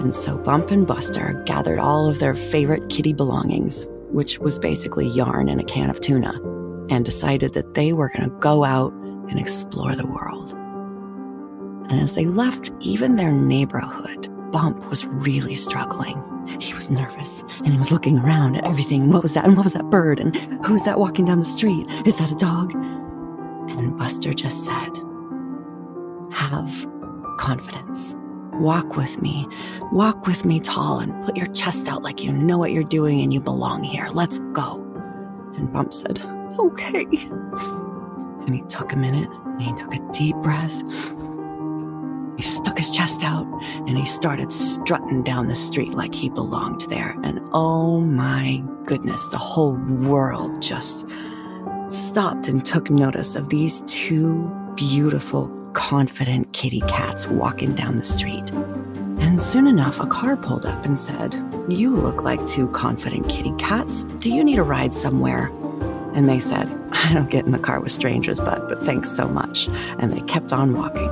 And 0.02 0.14
so 0.14 0.38
Bump 0.38 0.72
and 0.72 0.86
Buster 0.86 1.42
gathered 1.46 1.80
all 1.80 2.10
of 2.10 2.20
their 2.20 2.36
favorite 2.36 2.90
kitty 2.90 3.14
belongings, 3.14 3.88
which 4.12 4.40
was 4.40 4.60
basically 4.60 5.08
yarn 5.08 5.50
and 5.50 5.60
a 5.60 5.64
can 5.64 5.90
of 5.90 6.00
tuna, 6.00 6.40
and 6.90 7.06
decided 7.06 7.54
that 7.54 7.74
they 7.74 7.94
were 7.94 8.10
going 8.10 8.30
to 8.30 8.36
go 8.40 8.64
out 8.64 8.94
and 9.30 9.40
explore 9.40 9.96
the 9.96 10.06
world. 10.06 10.54
And 11.90 12.00
as 12.02 12.16
they 12.16 12.26
left 12.26 12.72
even 12.82 13.16
their 13.16 13.32
neighborhood, 13.32 14.30
Bump 14.52 14.90
was 14.90 15.06
really 15.06 15.56
struggling. 15.56 16.22
He 16.60 16.74
was 16.74 16.92
nervous 16.92 17.42
and 17.60 17.68
he 17.68 17.78
was 17.78 17.92
looking 17.92 18.20
around 18.20 18.56
at 18.56 18.66
everything. 18.66 19.04
And 19.04 19.14
what 19.14 19.24
was 19.24 19.34
that? 19.34 19.46
And 19.46 19.56
what 19.56 19.64
was 19.64 19.74
that 19.74 19.90
bird? 19.90 20.20
And 20.20 20.36
who 20.66 20.76
is 20.76 20.86
that 20.86 21.00
walking 21.00 21.26
down 21.26 21.40
the 21.40 21.46
street? 21.46 21.86
Is 22.06 22.18
that 22.18 22.32
a 22.32 22.36
dog? 22.36 22.74
And 22.76 23.98
Buster 23.98 24.34
just 24.34 24.64
said, 24.64 24.98
Have 26.32 26.88
confidence. 27.38 28.16
Walk 28.54 28.98
with 28.98 29.22
me. 29.22 29.48
Walk 29.92 30.26
with 30.26 30.46
me 30.46 30.60
tall 30.60 31.00
and 31.00 31.24
put 31.24 31.38
your 31.38 31.48
chest 31.48 31.88
out 31.88 32.02
like 32.02 32.24
you 32.24 32.32
know 32.32 32.58
what 32.58 32.72
you're 32.72 32.84
doing 32.84 33.22
and 33.22 33.32
you 33.32 33.40
belong 33.40 33.84
here. 33.84 34.08
Let's 34.12 34.40
go. 34.54 34.82
And 35.56 35.72
Bump 35.72 35.94
said, 35.94 36.20
Okay. 36.60 37.06
And 38.46 38.56
he 38.56 38.62
took 38.64 38.94
a 38.94 38.96
minute 38.96 39.30
and 39.30 39.62
he 39.62 39.74
took 39.74 39.94
a 39.94 40.12
deep 40.12 40.36
breath. 40.38 40.82
He 42.38 42.44
stuck 42.44 42.78
his 42.78 42.92
chest 42.92 43.24
out 43.24 43.46
and 43.88 43.98
he 43.98 44.06
started 44.06 44.52
strutting 44.52 45.24
down 45.24 45.48
the 45.48 45.56
street 45.56 45.94
like 45.94 46.14
he 46.14 46.30
belonged 46.30 46.82
there. 46.82 47.18
And 47.24 47.42
oh 47.52 48.00
my 48.02 48.64
goodness, 48.86 49.28
the 49.28 49.38
whole 49.38 49.76
world 49.76 50.62
just 50.62 51.08
stopped 51.90 52.48
and 52.48 52.66
took 52.66 52.90
notice 52.90 53.36
of 53.36 53.50
these 53.50 53.82
two 53.88 54.50
beautiful, 54.76 55.48
confident 55.78 56.52
kitty 56.54 56.82
cats 56.88 57.28
walking 57.28 57.76
down 57.76 57.98
the 57.98 58.04
street. 58.04 58.50
And 59.20 59.40
soon 59.40 59.68
enough, 59.68 60.00
a 60.00 60.08
car 60.08 60.36
pulled 60.36 60.66
up 60.66 60.84
and 60.86 60.98
said, 60.98 61.36
You 61.70 61.92
look 61.92 62.24
like 62.24 62.46
two 62.48 62.68
confident 62.70 63.30
kitty 63.30 63.54
cats. 63.60 64.02
Do 64.20 64.32
you 64.32 64.44
need 64.44 64.58
a 64.58 64.64
ride 64.64 64.96
somewhere? 64.96 65.52
And 66.16 66.28
they 66.28 66.40
said, 66.40 66.68
I 66.92 67.14
don't 67.14 67.30
get 67.30 67.46
in 67.46 67.52
the 67.52 67.60
car 67.60 67.80
with 67.80 67.92
strangers, 67.92 68.40
bud, 68.40 68.68
but 68.68 68.84
thanks 68.86 69.12
so 69.12 69.28
much. 69.28 69.68
And 70.00 70.12
they 70.12 70.22
kept 70.22 70.52
on 70.52 70.76
walking. 70.76 71.10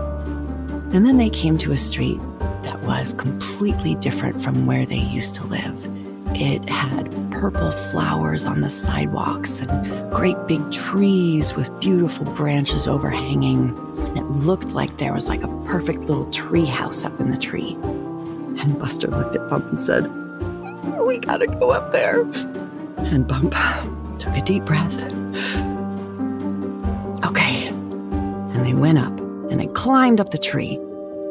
And 0.95 1.05
then 1.05 1.17
they 1.17 1.29
came 1.29 1.59
to 1.59 1.71
a 1.71 1.77
street 1.77 2.19
that 2.63 2.81
was 2.81 3.13
completely 3.13 3.93
different 3.95 4.41
from 4.41 4.65
where 4.65 4.85
they 4.85 4.97
used 4.97 5.35
to 5.35 5.45
live. 5.45 5.77
It 6.37 6.67
had 6.67 7.11
purple 7.31 7.69
flowers 7.69 8.47
on 8.47 8.61
the 8.61 8.71
sidewalks 8.71 9.59
and 9.59 10.11
great 10.11 10.37
big 10.47 10.71
trees 10.71 11.55
with 11.55 11.69
beautiful 11.79 12.25
branches 12.25 12.87
overhanging. 12.87 13.79
And 14.15 14.25
it 14.25 14.29
looked 14.45 14.71
like 14.71 14.95
there 14.97 15.13
was 15.13 15.27
like 15.27 15.43
a 15.43 15.63
perfect 15.65 16.05
little 16.05 16.29
tree 16.31 16.65
house 16.65 17.03
up 17.03 17.19
in 17.19 17.31
the 17.31 17.37
tree. 17.37 17.73
And 18.61 18.79
Buster 18.79 19.09
looked 19.09 19.35
at 19.35 19.49
Bump 19.49 19.67
and 19.67 19.79
said, 19.79 20.07
We 21.01 21.19
gotta 21.19 21.47
go 21.47 21.71
up 21.71 21.91
there. 21.91 22.21
And 22.97 23.27
Bump 23.27 23.53
took 24.17 24.35
a 24.37 24.41
deep 24.41 24.63
breath. 24.63 25.03
Okay. 27.25 27.67
And 27.67 28.65
they 28.65 28.73
went 28.73 28.99
up 28.99 29.19
and 29.51 29.59
they 29.59 29.67
climbed 29.67 30.21
up 30.21 30.29
the 30.29 30.37
tree. 30.37 30.79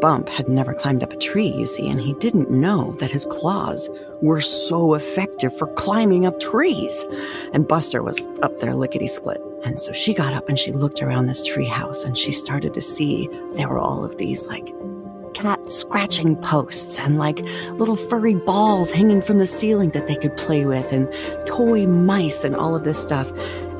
Bump 0.03 0.29
had 0.29 0.49
never 0.49 0.75
climbed 0.75 1.03
up 1.03 1.13
a 1.13 1.17
tree, 1.17 1.49
you 1.49 1.65
see, 1.65 1.89
and 1.89 1.99
he 1.99 2.13
didn't 2.15 2.51
know 2.51 2.93
that 2.97 3.11
his 3.11 3.25
claws 3.25 3.89
were 4.21 4.43
so 4.43 4.93
effective 4.93 5.57
for 5.57 5.67
climbing 5.69 6.27
up 6.27 6.39
trees. 6.39 7.07
And 7.55 7.67
Buster 7.67 8.03
was 8.03 8.27
up 8.43 8.59
there 8.59 8.75
lickety 8.75 9.07
split. 9.07 9.41
And 9.65 9.81
so 9.81 9.93
she 9.93 10.13
got 10.13 10.35
up 10.35 10.49
and 10.49 10.59
she 10.59 10.73
looked 10.73 11.03
around 11.03 11.27
this 11.27 11.45
tree 11.45 11.67
house 11.67 12.05
and 12.05 12.17
she 12.17 12.33
started 12.33 12.75
to 12.75 12.81
see 12.81 13.29
there 13.55 13.69
were 13.69 13.79
all 13.79 14.05
of 14.05 14.19
these 14.19 14.47
like 14.47 14.73
cat 15.33 15.71
scratching 15.71 16.37
posts 16.37 17.01
and 17.01 17.19
like 17.19 17.41
little 17.73 17.97
furry 17.97 18.35
balls 18.35 18.93
hanging 18.93 19.21
from 19.21 19.39
the 19.39 19.47
ceiling 19.47 19.91
that 19.91 20.07
they 20.07 20.17
could 20.17 20.37
play 20.37 20.65
with 20.65 20.93
and 20.93 21.13
toy 21.47 21.87
mice 21.87 22.45
and 22.45 22.55
all 22.55 22.75
of 22.75 22.85
this 22.85 23.03
stuff. 23.03 23.31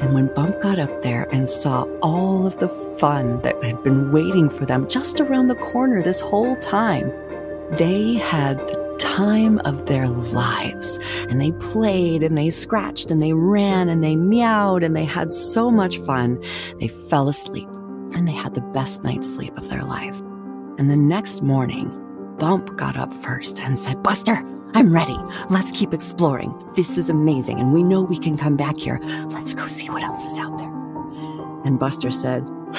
And 0.01 0.15
when 0.15 0.33
Bump 0.35 0.61
got 0.61 0.79
up 0.79 1.03
there 1.03 1.29
and 1.33 1.49
saw 1.49 1.85
all 2.03 2.47
of 2.47 2.59
the 2.59 2.69
fun 2.69 3.41
that 3.43 3.63
had 3.63 3.83
been 3.83 4.11
waiting 4.11 4.51
for 4.51 4.67
them 4.67 4.89
just 4.89 5.21
around 5.21 5.47
the 5.47 5.55
corner 5.55 6.03
this 6.03 6.21
whole 6.21 6.57
time, 6.57 7.13
they 7.73 8.15
had 8.15 8.59
the 8.59 8.84
time 9.15 9.61
of 9.61 9.87
their 9.87 10.09
lives. 10.09 10.99
And 11.29 11.41
they 11.41 11.53
played 11.53 12.25
and 12.25 12.37
they 12.37 12.51
scratched 12.51 13.13
and 13.13 13.23
they 13.23 13.33
ran 13.33 13.89
and 13.89 14.03
they 14.03 14.17
meowed 14.17 14.83
and 14.83 14.97
they 14.97 15.05
had 15.05 15.33
so 15.33 15.71
much 15.71 15.99
fun. 15.99 16.43
They 16.81 16.89
fell 16.89 17.29
asleep 17.29 17.69
and 18.15 18.27
they 18.27 18.33
had 18.33 18.55
the 18.55 18.61
best 18.73 19.05
night's 19.05 19.33
sleep 19.33 19.57
of 19.57 19.69
their 19.69 19.85
life. 19.85 20.19
And 20.79 20.91
the 20.91 20.97
next 20.97 21.43
morning, 21.43 21.93
Bump 22.39 22.77
got 22.77 22.97
up 22.97 23.13
first 23.13 23.61
and 23.61 23.79
said, 23.79 24.03
Buster, 24.03 24.43
I'm 24.75 24.93
ready. 24.93 25.17
Let's 25.49 25.71
keep 25.71 25.95
exploring. 25.95 26.53
This 26.75 26.99
is 26.99 27.09
amazing, 27.09 27.61
and 27.61 27.73
we 27.73 27.85
know 27.85 28.03
we 28.03 28.19
can 28.19 28.37
come 28.37 28.57
back 28.57 28.77
here. 28.77 28.99
Let's 29.29 29.55
go 29.55 29.69
see 29.69 29.89
what 29.89 30.03
else 30.03 30.25
is 30.25 30.37
out 30.41 30.59
there. 30.59 30.73
And 31.65 31.79
Buster 31.79 32.11
said, 32.11 32.43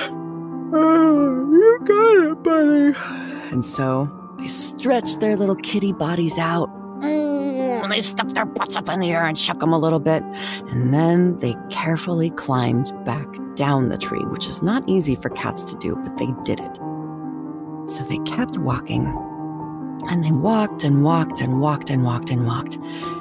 Oh, 0.73 1.47
you 1.53 1.79
got 1.85 2.31
it, 2.31 2.43
buddy. 2.43 3.51
And 3.53 3.63
so 3.63 4.24
they 4.45 4.49
stretched 4.49 5.21
their 5.21 5.35
little 5.35 5.55
kitty 5.55 5.91
bodies 5.91 6.37
out. 6.37 6.69
Mm, 6.99 7.89
they 7.89 7.99
stuck 8.03 8.29
their 8.29 8.45
butts 8.45 8.75
up 8.75 8.87
in 8.89 8.99
the 8.99 9.11
air 9.11 9.25
and 9.25 9.35
shook 9.35 9.57
them 9.57 9.73
a 9.73 9.79
little 9.79 9.99
bit. 9.99 10.21
And 10.69 10.93
then 10.93 11.39
they 11.39 11.55
carefully 11.71 12.29
climbed 12.29 12.93
back 13.05 13.25
down 13.55 13.89
the 13.89 13.97
tree, 13.97 14.23
which 14.25 14.45
is 14.45 14.61
not 14.61 14.87
easy 14.87 15.15
for 15.15 15.29
cats 15.31 15.63
to 15.63 15.75
do, 15.77 15.95
but 15.95 16.15
they 16.17 16.27
did 16.43 16.59
it. 16.59 16.75
So 17.89 18.03
they 18.03 18.19
kept 18.19 18.59
walking. 18.59 19.07
And 20.09 20.23
they 20.23 20.31
walked 20.31 20.83
and 20.83 21.03
walked 21.03 21.41
and 21.41 21.59
walked 21.59 21.89
and 21.89 22.03
walked 22.03 22.29
and 22.29 22.45
walked. 22.45 22.75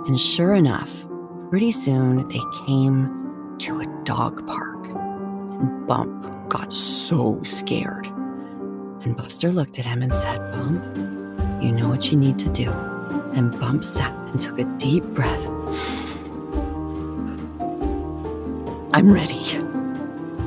And 0.06 0.20
sure 0.20 0.52
enough, 0.52 1.08
pretty 1.48 1.70
soon 1.70 2.28
they 2.28 2.42
came 2.66 3.56
to 3.60 3.80
a 3.80 3.86
dog 4.04 4.46
park. 4.46 4.88
And 4.88 5.86
Bump 5.86 6.50
got 6.50 6.70
so 6.70 7.42
scared. 7.44 8.13
And 9.04 9.16
Buster 9.16 9.52
looked 9.52 9.78
at 9.78 9.84
him 9.84 10.00
and 10.02 10.14
said, 10.14 10.38
Bump, 10.52 10.82
you 11.62 11.72
know 11.72 11.88
what 11.88 12.10
you 12.10 12.16
need 12.16 12.38
to 12.38 12.48
do. 12.48 12.70
And 13.34 13.52
Bump 13.60 13.84
sat 13.84 14.16
and 14.30 14.40
took 14.40 14.58
a 14.58 14.64
deep 14.78 15.04
breath. 15.04 15.46
I'm 18.94 19.12
ready. 19.12 19.56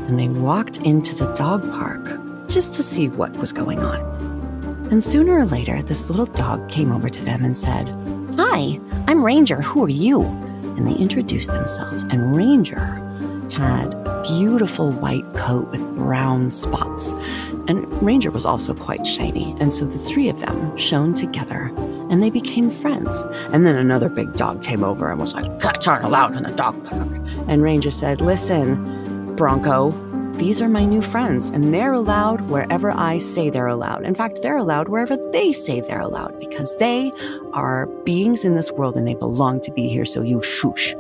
And 0.08 0.18
they 0.18 0.30
walked 0.30 0.78
into 0.78 1.14
the 1.14 1.32
dog 1.34 1.70
park 1.70 2.20
just 2.48 2.74
to 2.76 2.84
see 2.84 3.10
what 3.10 3.36
was 3.38 3.54
going 3.54 3.80
on. 3.80 4.00
And 4.90 5.04
sooner 5.04 5.38
or 5.38 5.46
later, 5.46 5.84
this 5.84 6.10
little 6.10 6.26
dog 6.26 6.68
came 6.70 6.92
over 6.92 7.10
to 7.10 7.26
them 7.26 7.44
and 7.44 7.56
said, 7.56 7.88
Hi, 8.40 8.80
I'm 9.08 9.24
Ranger. 9.24 9.62
Who 9.62 9.84
are 9.84 9.90
you? 9.90 10.24
And 10.24 10.88
they 10.88 10.96
introduced 10.96 11.52
themselves. 11.52 12.04
And 12.04 12.36
Ranger 12.36 12.96
had 13.52 14.07
beautiful 14.28 14.92
white 14.92 15.34
coat 15.34 15.70
with 15.70 15.82
brown 15.96 16.50
spots. 16.50 17.14
And 17.68 17.88
Ranger 18.04 18.30
was 18.30 18.46
also 18.46 18.74
quite 18.74 19.08
shiny. 19.08 19.56
And 19.60 19.72
so 19.72 19.86
the 19.86 19.98
three 19.98 20.28
of 20.28 20.40
them 20.42 20.76
shone 20.76 21.14
together 21.14 21.72
and 22.10 22.22
they 22.22 22.30
became 22.30 22.70
friends. 22.70 23.24
And 23.52 23.66
then 23.66 23.76
another 23.76 24.10
big 24.10 24.34
dog 24.34 24.62
came 24.62 24.84
over 24.84 25.10
and 25.10 25.20
was 25.20 25.34
like, 25.34 25.60
Cats 25.60 25.88
aren't 25.88 26.06
allowed 26.06 26.36
in 26.36 26.44
the 26.44 26.52
dog 26.52 26.84
park. 26.84 27.08
And 27.48 27.64
Ranger 27.64 27.92
said, 27.92 28.22
Listen, 28.22 29.36
Bronco, 29.36 29.92
these 30.38 30.62
are 30.62 30.70
my 30.70 30.86
new 30.86 31.02
friends, 31.02 31.50
and 31.50 31.74
they're 31.74 31.94
allowed 31.94 32.42
wherever 32.42 32.92
I 32.92 33.18
say 33.18 33.50
they're 33.50 33.66
allowed. 33.66 34.06
In 34.06 34.14
fact, 34.14 34.44
they're 34.44 34.58
allowed 34.58 34.88
wherever 34.88 35.18
they 35.32 35.52
say 35.52 35.82
they're 35.82 36.00
allowed 36.00 36.40
because 36.40 36.78
they 36.78 37.12
are 37.54 37.88
beings 38.06 38.46
in 38.46 38.54
this 38.54 38.72
world 38.72 38.98
and 38.98 39.08
they 39.08 39.16
belong 39.16 39.62
to 39.62 39.72
be 39.72 39.90
here, 39.90 40.06
so 40.06 40.22
you 40.22 40.44
shush. 40.44 40.94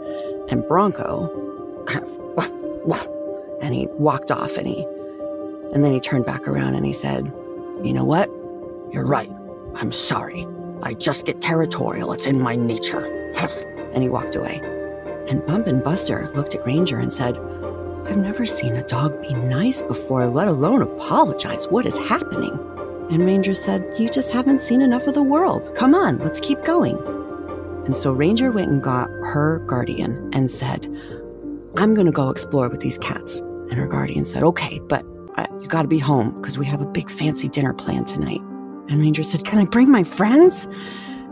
And 0.50 0.68
Bronco 0.68 1.84
kind 1.86 2.04
of, 2.04 3.17
and 3.62 3.74
he 3.74 3.88
walked 3.92 4.32
off 4.32 4.58
and 4.58 4.68
he, 4.68 4.84
and 5.74 5.84
then 5.84 5.92
he 5.92 6.00
turned 6.00 6.26
back 6.26 6.48
around 6.48 6.76
and 6.76 6.86
he 6.86 6.94
said, 6.94 7.26
You 7.84 7.94
know 7.94 8.06
what? 8.06 8.30
You're 8.92 9.06
right. 9.06 9.32
I'm 9.76 9.92
sorry. 9.92 10.46
I 10.84 10.94
just 10.94 11.26
get 11.26 11.42
territorial. 11.42 12.14
It's 12.14 12.26
in 12.26 12.42
my 12.42 12.56
nature. 12.56 13.06
and 13.94 14.04
he 14.04 14.10
walked 14.10 14.36
away. 14.36 14.62
And 15.28 15.46
Bump 15.46 15.68
and 15.68 15.84
Buster 15.84 16.32
looked 16.36 16.56
at 16.56 16.66
Ranger 16.66 17.00
and 17.00 17.12
said, 17.12 17.38
I've 18.06 18.18
never 18.18 18.46
seen 18.46 18.76
a 18.76 18.84
dog 18.84 19.22
be 19.22 19.34
nice 19.34 19.82
before, 19.82 20.28
let 20.28 20.48
alone 20.48 20.82
apologize. 20.82 21.68
What 21.68 21.86
is 21.86 21.98
happening? 21.98 22.58
And 23.12 23.26
Ranger 23.26 23.54
said, 23.54 23.98
You 24.00 24.10
just 24.10 24.32
haven't 24.32 24.62
seen 24.62 24.82
enough 24.82 25.08
of 25.08 25.14
the 25.14 25.24
world. 25.24 25.76
Come 25.76 25.94
on, 25.94 26.18
let's 26.20 26.40
keep 26.40 26.64
going. 26.64 26.98
And 27.86 27.96
so 27.96 28.12
Ranger 28.12 28.52
went 28.52 28.72
and 28.72 28.82
got 28.82 29.10
her 29.10 29.60
guardian 29.60 30.30
and 30.34 30.50
said, 30.50 30.88
I'm 31.78 31.94
going 31.94 32.08
to 32.08 32.12
go 32.12 32.32
explore 32.32 32.70
with 32.70 32.80
these 32.80 32.98
cats. 32.98 33.38
And 33.40 33.74
her 33.74 33.88
guardian 33.88 34.26
said, 34.26 34.42
Okay, 34.42 34.80
but 34.90 35.06
uh, 35.36 35.46
you 35.62 35.68
got 35.68 35.84
to 35.84 35.88
be 35.88 36.00
home 36.00 36.32
because 36.42 36.58
we 36.58 36.66
have 36.66 36.82
a 36.82 36.88
big 36.88 37.08
fancy 37.08 37.48
dinner 37.48 37.72
planned 37.72 38.08
tonight. 38.08 38.42
And 38.90 39.00
Ranger 39.00 39.22
said, 39.22 39.46
Can 39.46 39.60
I 39.60 39.66
bring 39.66 39.92
my 39.92 40.04
friends? 40.04 40.66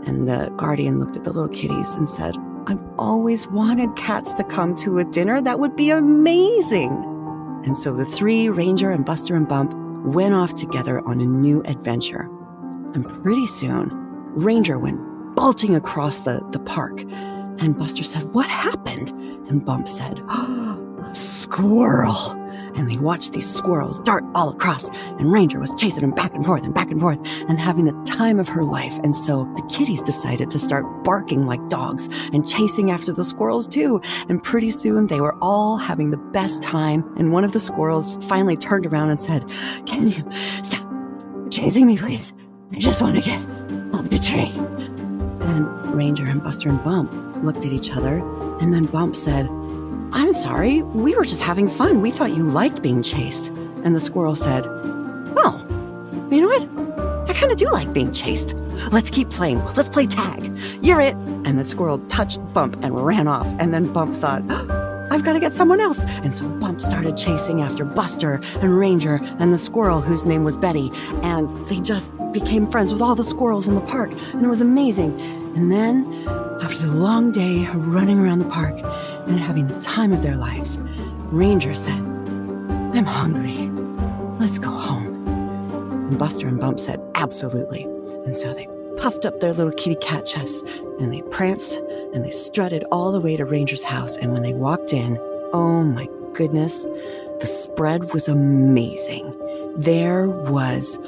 And 0.06 0.28
the 0.28 0.52
guardian 0.56 1.00
looked 1.00 1.16
at 1.16 1.24
the 1.24 1.32
little 1.32 1.48
kitties 1.48 1.94
and 1.94 2.08
said, 2.08 2.36
I've 2.68 2.80
always 2.96 3.48
wanted 3.48 3.96
cats 3.96 4.32
to 4.34 4.44
come 4.44 4.76
to 4.76 4.98
a 4.98 5.04
dinner. 5.04 5.40
That 5.40 5.58
would 5.58 5.74
be 5.74 5.90
amazing. 5.90 6.92
And 7.64 7.76
so 7.76 7.92
the 7.92 8.04
three, 8.04 8.48
Ranger 8.48 8.92
and 8.92 9.04
Buster 9.04 9.34
and 9.34 9.48
Bump, 9.48 9.74
went 10.06 10.32
off 10.32 10.54
together 10.54 11.00
on 11.00 11.20
a 11.20 11.24
new 11.24 11.60
adventure. 11.64 12.30
And 12.94 13.04
pretty 13.08 13.46
soon, 13.46 13.90
Ranger 14.36 14.78
went 14.78 15.00
bolting 15.34 15.74
across 15.74 16.20
the, 16.20 16.46
the 16.52 16.60
park. 16.60 17.02
And 17.58 17.76
Buster 17.78 18.04
said, 18.04 18.24
What 18.34 18.48
happened? 18.48 19.10
And 19.48 19.64
Bump 19.64 19.88
said, 19.88 20.22
oh, 20.28 21.04
A 21.10 21.14
squirrel 21.14 22.36
and 22.76 22.88
they 22.90 22.98
watched 22.98 23.32
these 23.32 23.48
squirrels 23.48 23.98
dart 24.00 24.24
all 24.34 24.50
across, 24.50 24.88
and 25.18 25.32
Ranger 25.32 25.58
was 25.58 25.74
chasing 25.74 26.02
them 26.02 26.10
back 26.10 26.34
and 26.34 26.44
forth 26.44 26.62
and 26.62 26.74
back 26.74 26.90
and 26.90 27.00
forth 27.00 27.20
and 27.48 27.58
having 27.58 27.86
the 27.86 28.04
time 28.04 28.38
of 28.38 28.48
her 28.48 28.62
life. 28.62 28.98
And 28.98 29.16
so 29.16 29.50
the 29.56 29.66
kitties 29.74 30.02
decided 30.02 30.50
to 30.50 30.58
start 30.58 30.84
barking 31.02 31.46
like 31.46 31.66
dogs 31.68 32.08
and 32.32 32.48
chasing 32.48 32.90
after 32.90 33.12
the 33.12 33.24
squirrels 33.24 33.66
too. 33.66 34.00
And 34.28 34.42
pretty 34.42 34.70
soon 34.70 35.06
they 35.06 35.20
were 35.20 35.34
all 35.40 35.78
having 35.78 36.10
the 36.10 36.16
best 36.16 36.62
time. 36.62 37.10
And 37.16 37.32
one 37.32 37.44
of 37.44 37.52
the 37.52 37.60
squirrels 37.60 38.16
finally 38.26 38.56
turned 38.56 38.86
around 38.86 39.10
and 39.10 39.18
said, 39.18 39.44
Can 39.86 40.08
you 40.08 40.24
stop 40.62 40.86
chasing 41.50 41.86
me, 41.86 41.96
please? 41.96 42.34
I 42.72 42.78
just 42.78 43.00
want 43.00 43.16
to 43.16 43.22
get 43.22 43.40
up 43.94 44.10
the 44.10 44.18
tree. 44.18 44.52
And 45.46 45.94
Ranger 45.94 46.26
and 46.26 46.42
Buster 46.42 46.68
and 46.68 46.82
Bump 46.84 47.25
looked 47.42 47.64
at 47.64 47.72
each 47.72 47.90
other, 47.92 48.18
and 48.60 48.72
then 48.72 48.86
Bump 48.86 49.16
said, 49.16 49.48
I'm 50.12 50.32
sorry, 50.32 50.82
we 50.82 51.14
were 51.14 51.24
just 51.24 51.42
having 51.42 51.68
fun. 51.68 52.00
We 52.00 52.10
thought 52.10 52.30
you 52.30 52.42
liked 52.42 52.82
being 52.82 53.02
chased. 53.02 53.48
And 53.84 53.94
the 53.94 54.00
squirrel 54.00 54.34
said, 54.34 54.64
Oh, 54.66 55.64
you 56.30 56.40
know 56.40 56.48
what? 56.48 57.28
I 57.28 57.34
kind 57.34 57.52
of 57.52 57.58
do 57.58 57.70
like 57.70 57.92
being 57.92 58.12
chased. 58.12 58.54
Let's 58.92 59.10
keep 59.10 59.30
playing. 59.30 59.62
Let's 59.74 59.88
play 59.88 60.06
tag. 60.06 60.50
You're 60.80 61.00
it. 61.00 61.14
And 61.14 61.58
the 61.58 61.64
squirrel 61.64 61.98
touched 62.08 62.40
Bump 62.54 62.82
and 62.82 63.04
ran 63.04 63.28
off. 63.28 63.46
And 63.58 63.74
then 63.74 63.92
Bump 63.92 64.14
thought, 64.14 64.42
oh, 64.48 65.08
I've 65.10 65.24
got 65.24 65.34
to 65.34 65.40
get 65.40 65.52
someone 65.52 65.80
else. 65.80 66.04
And 66.04 66.34
so 66.34 66.48
Bump 66.48 66.80
started 66.80 67.16
chasing 67.16 67.60
after 67.60 67.84
Buster 67.84 68.40
and 68.60 68.78
Ranger 68.78 69.20
and 69.38 69.52
the 69.52 69.58
squirrel 69.58 70.00
whose 70.00 70.24
name 70.24 70.44
was 70.44 70.56
Betty. 70.56 70.90
And 71.22 71.66
they 71.68 71.80
just 71.80 72.10
became 72.32 72.66
friends 72.66 72.92
with 72.92 73.02
all 73.02 73.14
the 73.14 73.24
squirrels 73.24 73.68
in 73.68 73.74
the 73.74 73.80
park. 73.82 74.10
And 74.32 74.42
it 74.42 74.48
was 74.48 74.60
amazing. 74.60 75.45
And 75.56 75.72
then, 75.72 76.06
after 76.60 76.86
the 76.86 76.94
long 76.94 77.32
day 77.32 77.64
of 77.66 77.88
running 77.88 78.20
around 78.20 78.40
the 78.40 78.48
park, 78.48 78.78
and 79.26 79.40
having 79.40 79.66
the 79.66 79.80
time 79.80 80.12
of 80.12 80.22
their 80.22 80.36
lives, 80.36 80.78
Ranger 81.32 81.74
said, 81.74 81.98
I'm 81.98 83.04
hungry. 83.04 83.68
Let's 84.38 84.58
go 84.58 84.70
home. 84.70 85.26
And 86.08 86.18
Buster 86.18 86.46
and 86.46 86.60
Bump 86.60 86.78
said, 86.78 87.00
Absolutely. 87.14 87.82
And 88.24 88.34
so 88.34 88.52
they 88.52 88.68
puffed 88.98 89.24
up 89.24 89.40
their 89.40 89.52
little 89.52 89.72
kitty 89.72 89.96
cat 89.96 90.26
chest 90.26 90.64
and 91.00 91.12
they 91.12 91.22
pranced 91.22 91.76
and 92.14 92.24
they 92.24 92.30
strutted 92.30 92.84
all 92.92 93.12
the 93.12 93.20
way 93.20 93.36
to 93.36 93.44
Ranger's 93.44 93.84
house. 93.84 94.16
And 94.16 94.32
when 94.32 94.42
they 94.42 94.52
walked 94.52 94.92
in, 94.92 95.18
oh 95.52 95.82
my 95.84 96.08
goodness, 96.32 96.84
the 97.40 97.46
spread 97.46 98.12
was 98.12 98.28
amazing. 98.28 99.34
There 99.76 100.28
was 100.28 100.98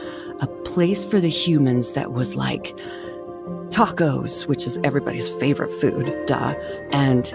a 0.40 0.46
place 0.64 1.04
for 1.04 1.20
the 1.20 1.28
humans 1.28 1.92
that 1.92 2.12
was 2.12 2.34
like 2.34 2.78
tacos, 3.78 4.44
which 4.48 4.66
is 4.66 4.76
everybody's 4.82 5.28
favorite 5.28 5.70
food, 5.70 6.12
duh, 6.26 6.52
and 6.90 7.26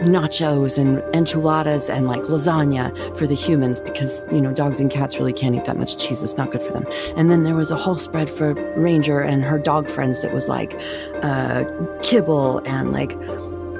nachos 0.00 0.76
and 0.76 0.98
enchiladas 1.14 1.88
and 1.88 2.08
like 2.08 2.22
lasagna 2.22 2.90
for 3.16 3.28
the 3.28 3.36
humans 3.36 3.78
because, 3.78 4.26
you 4.32 4.40
know, 4.40 4.52
dogs 4.52 4.80
and 4.80 4.90
cats 4.90 5.16
really 5.16 5.32
can't 5.32 5.54
eat 5.54 5.64
that 5.64 5.78
much 5.78 5.96
cheese. 5.96 6.20
It's 6.24 6.36
not 6.36 6.50
good 6.50 6.60
for 6.60 6.72
them. 6.72 6.84
And 7.16 7.30
then 7.30 7.44
there 7.44 7.54
was 7.54 7.70
a 7.70 7.76
whole 7.76 7.94
spread 7.94 8.28
for 8.28 8.54
Ranger 8.76 9.20
and 9.20 9.44
her 9.44 9.60
dog 9.60 9.88
friends 9.88 10.22
that 10.22 10.34
was 10.34 10.48
like 10.48 10.74
uh, 11.22 11.64
kibble 12.02 12.58
and 12.66 12.90
like 12.90 13.16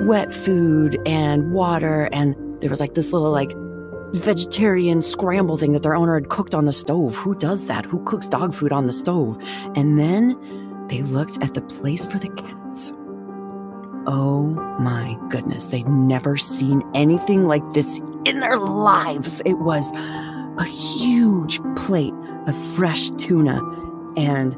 wet 0.06 0.32
food 0.32 1.02
and 1.04 1.50
water. 1.50 2.08
And 2.12 2.36
there 2.62 2.70
was 2.70 2.78
like 2.78 2.94
this 2.94 3.12
little 3.12 3.32
like 3.32 3.52
vegetarian 4.12 5.02
scramble 5.02 5.56
thing 5.56 5.72
that 5.72 5.82
their 5.82 5.96
owner 5.96 6.14
had 6.14 6.28
cooked 6.28 6.54
on 6.54 6.66
the 6.66 6.72
stove. 6.72 7.16
Who 7.16 7.34
does 7.34 7.66
that? 7.66 7.84
Who 7.84 8.04
cooks 8.04 8.28
dog 8.28 8.54
food 8.54 8.70
on 8.70 8.86
the 8.86 8.92
stove? 8.92 9.42
And 9.74 9.98
then 9.98 10.38
they 10.92 11.02
looked 11.02 11.42
at 11.42 11.54
the 11.54 11.62
place 11.62 12.04
for 12.04 12.18
the 12.18 12.28
cats 12.28 12.92
Oh 14.06 14.46
my 14.80 15.16
goodness, 15.28 15.66
they'd 15.66 15.86
never 15.86 16.36
seen 16.36 16.82
anything 16.92 17.44
like 17.44 17.62
this 17.72 18.00
in 18.24 18.40
their 18.40 18.58
lives. 18.58 19.40
It 19.46 19.54
was 19.54 19.92
a 19.92 20.64
huge 20.64 21.60
plate 21.76 22.14
of 22.48 22.66
fresh 22.74 23.10
tuna 23.10 23.60
and 24.16 24.56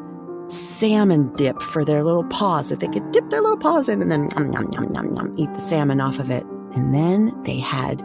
salmon 0.50 1.30
dip 1.34 1.60
for 1.60 1.84
their 1.84 2.02
little 2.02 2.24
paws 2.24 2.70
that 2.70 2.80
they 2.80 2.88
could 2.88 3.10
dip 3.10 3.28
their 3.28 3.42
little 3.42 3.58
paws 3.58 3.88
in 3.88 4.00
and 4.00 4.10
then 4.10 4.28
nom, 4.36 4.70
nom, 4.70 5.12
nom, 5.12 5.34
eat 5.36 5.52
the 5.52 5.60
salmon 5.60 6.00
off 6.00 6.18
of 6.18 6.30
it. 6.30 6.44
And 6.74 6.94
then 6.94 7.38
they 7.44 7.58
had 7.58 8.00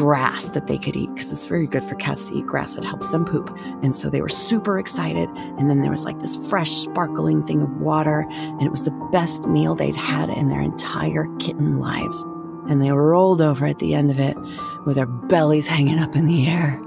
grass 0.00 0.48
that 0.48 0.66
they 0.66 0.78
could 0.78 0.96
eat 0.96 1.12
because 1.12 1.30
it's 1.30 1.44
very 1.44 1.66
good 1.66 1.84
for 1.84 1.94
cats 1.96 2.24
to 2.24 2.34
eat 2.34 2.46
grass. 2.46 2.74
It 2.74 2.84
helps 2.84 3.10
them 3.10 3.26
poop. 3.26 3.54
And 3.82 3.94
so 3.94 4.08
they 4.08 4.22
were 4.22 4.30
super 4.30 4.78
excited. 4.78 5.28
And 5.58 5.68
then 5.68 5.82
there 5.82 5.90
was 5.90 6.06
like 6.06 6.18
this 6.20 6.48
fresh, 6.48 6.70
sparkling 6.70 7.46
thing 7.46 7.60
of 7.60 7.70
water. 7.82 8.26
And 8.30 8.62
it 8.62 8.70
was 8.70 8.86
the 8.86 9.08
best 9.12 9.46
meal 9.46 9.74
they'd 9.74 9.94
had 9.94 10.30
in 10.30 10.48
their 10.48 10.62
entire 10.62 11.26
kitten 11.38 11.80
lives. 11.80 12.22
And 12.66 12.80
they 12.80 12.90
rolled 12.90 13.42
over 13.42 13.66
at 13.66 13.78
the 13.78 13.92
end 13.92 14.10
of 14.10 14.18
it 14.18 14.38
with 14.86 14.96
their 14.96 15.04
bellies 15.04 15.66
hanging 15.66 15.98
up 15.98 16.16
in 16.16 16.24
the 16.24 16.46
air. 16.46 16.82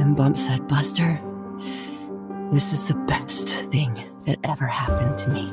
And 0.00 0.16
Bump 0.16 0.36
said, 0.36 0.66
Buster, 0.66 1.20
this 2.50 2.72
is 2.72 2.88
the 2.88 2.96
best 3.06 3.50
thing 3.70 3.94
that 4.26 4.40
ever 4.42 4.66
happened 4.66 5.16
to 5.18 5.28
me. 5.28 5.48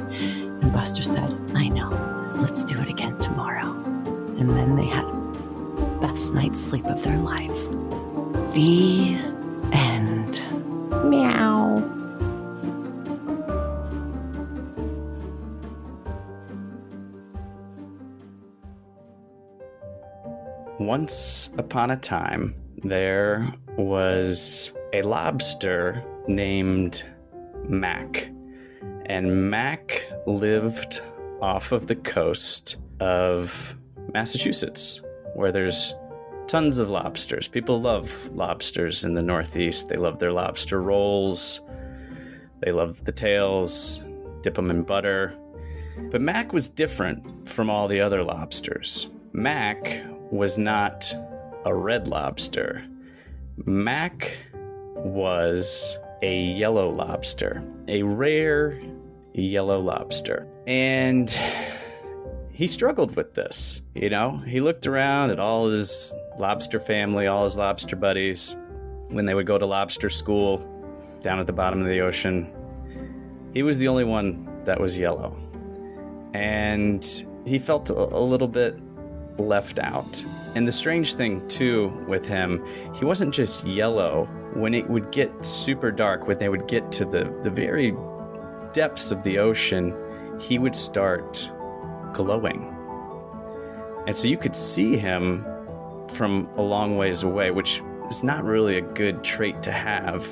And 0.63 0.73
Buster 0.73 1.03
said, 1.03 1.39
I 1.53 1.67
know. 1.67 1.89
Let's 2.37 2.63
do 2.63 2.81
it 2.81 2.89
again 2.89 3.15
tomorrow. 3.19 3.73
And 4.39 4.49
then 4.49 4.75
they 4.75 4.85
had 4.85 5.05
best 6.07 6.35
night's 6.35 6.63
sleep 6.63 6.85
of 6.85 7.01
their 7.01 7.17
life. 7.17 7.69
The 8.53 9.17
end. 9.73 10.39
Meow. 11.09 11.77
Once 20.77 21.49
upon 21.57 21.89
a 21.89 21.97
time, 21.97 22.53
there 22.83 23.51
was 23.75 24.73
a 24.93 25.01
lobster 25.01 26.03
named 26.27 27.03
Mac. 27.67 28.29
And 29.07 29.49
Mac 29.49 30.05
lived 30.27 31.01
off 31.41 31.71
of 31.71 31.87
the 31.87 31.95
coast 31.95 32.77
of 32.99 33.75
Massachusetts 34.13 35.01
where 35.35 35.51
there's 35.51 35.93
tons 36.47 36.79
of 36.79 36.89
lobsters. 36.89 37.47
People 37.47 37.81
love 37.81 38.29
lobsters 38.33 39.03
in 39.03 39.13
the 39.13 39.21
Northeast. 39.21 39.89
They 39.89 39.97
love 39.97 40.19
their 40.19 40.31
lobster 40.31 40.81
rolls, 40.81 41.61
they 42.61 42.71
love 42.71 43.03
the 43.03 43.11
tails, 43.11 44.01
dip 44.41 44.55
them 44.55 44.71
in 44.71 44.83
butter. 44.83 45.35
But 46.11 46.21
Mac 46.21 46.53
was 46.53 46.69
different 46.69 47.47
from 47.47 47.69
all 47.69 47.87
the 47.87 48.01
other 48.01 48.23
lobsters. 48.23 49.07
Mac 49.33 50.01
was 50.31 50.57
not 50.57 51.13
a 51.65 51.73
red 51.73 52.07
lobster. 52.07 52.83
Mac 53.65 54.37
was 54.95 55.97
a 56.21 56.41
yellow 56.41 56.89
lobster, 56.89 57.63
a 57.87 58.03
rare 58.03 58.79
yellow 59.33 59.79
lobster. 59.79 60.47
And 60.67 61.37
he 62.55 62.67
struggled 62.67 63.17
with 63.17 63.33
this. 63.33 63.81
You 63.93 64.09
know, 64.09 64.37
he 64.37 64.61
looked 64.61 64.87
around 64.87 65.31
at 65.31 65.39
all 65.39 65.67
his 65.67 66.15
lobster 66.39 66.79
family, 66.79 67.27
all 67.27 67.43
his 67.43 67.57
lobster 67.57 67.97
buddies, 67.97 68.55
when 69.09 69.25
they 69.25 69.33
would 69.33 69.45
go 69.45 69.57
to 69.57 69.65
lobster 69.65 70.09
school 70.09 70.59
down 71.21 71.39
at 71.39 71.47
the 71.47 71.53
bottom 71.53 71.81
of 71.81 71.87
the 71.87 71.99
ocean. 71.99 72.49
He 73.53 73.61
was 73.61 73.77
the 73.77 73.89
only 73.89 74.05
one 74.05 74.63
that 74.63 74.79
was 74.79 74.97
yellow. 74.97 75.37
And 76.33 77.03
he 77.45 77.59
felt 77.59 77.89
a, 77.89 77.93
little 77.93 78.47
bit 78.47 78.79
left 79.37 79.77
out. 79.79 80.23
And 80.55 80.65
the 80.65 80.71
strange 80.71 81.15
thing, 81.15 81.45
too, 81.49 81.87
with 82.07 82.25
him, 82.25 82.65
he 82.93 83.03
wasn't 83.03 83.33
just 83.33 83.67
yellow. 83.67 84.29
When 84.53 84.73
it 84.73 84.89
would 84.89 85.11
get 85.11 85.45
super 85.45 85.91
dark, 85.91 86.25
when 86.25 86.39
they 86.39 86.47
would 86.47 86.69
get 86.69 86.89
to 86.93 87.05
the, 87.05 87.37
the 87.43 87.49
very 87.49 87.93
depths 88.71 89.11
of 89.11 89.23
the 89.23 89.39
ocean, 89.39 89.93
he 90.39 90.57
would 90.57 90.75
start 90.75 91.49
glowing. 92.15 92.73
And 94.07 94.15
so 94.15 94.27
you 94.27 94.37
could 94.37 94.55
see 94.55 94.97
him 94.97 95.45
from 96.07 96.49
a 96.55 96.61
long 96.61 96.95
ways 96.97 97.23
away, 97.23 97.51
which 97.51 97.81
is 98.09 98.23
not 98.23 98.43
really 98.43 98.77
a 98.77 98.81
good 98.81 99.23
trait 99.23 99.61
to 99.63 99.71
have 99.71 100.25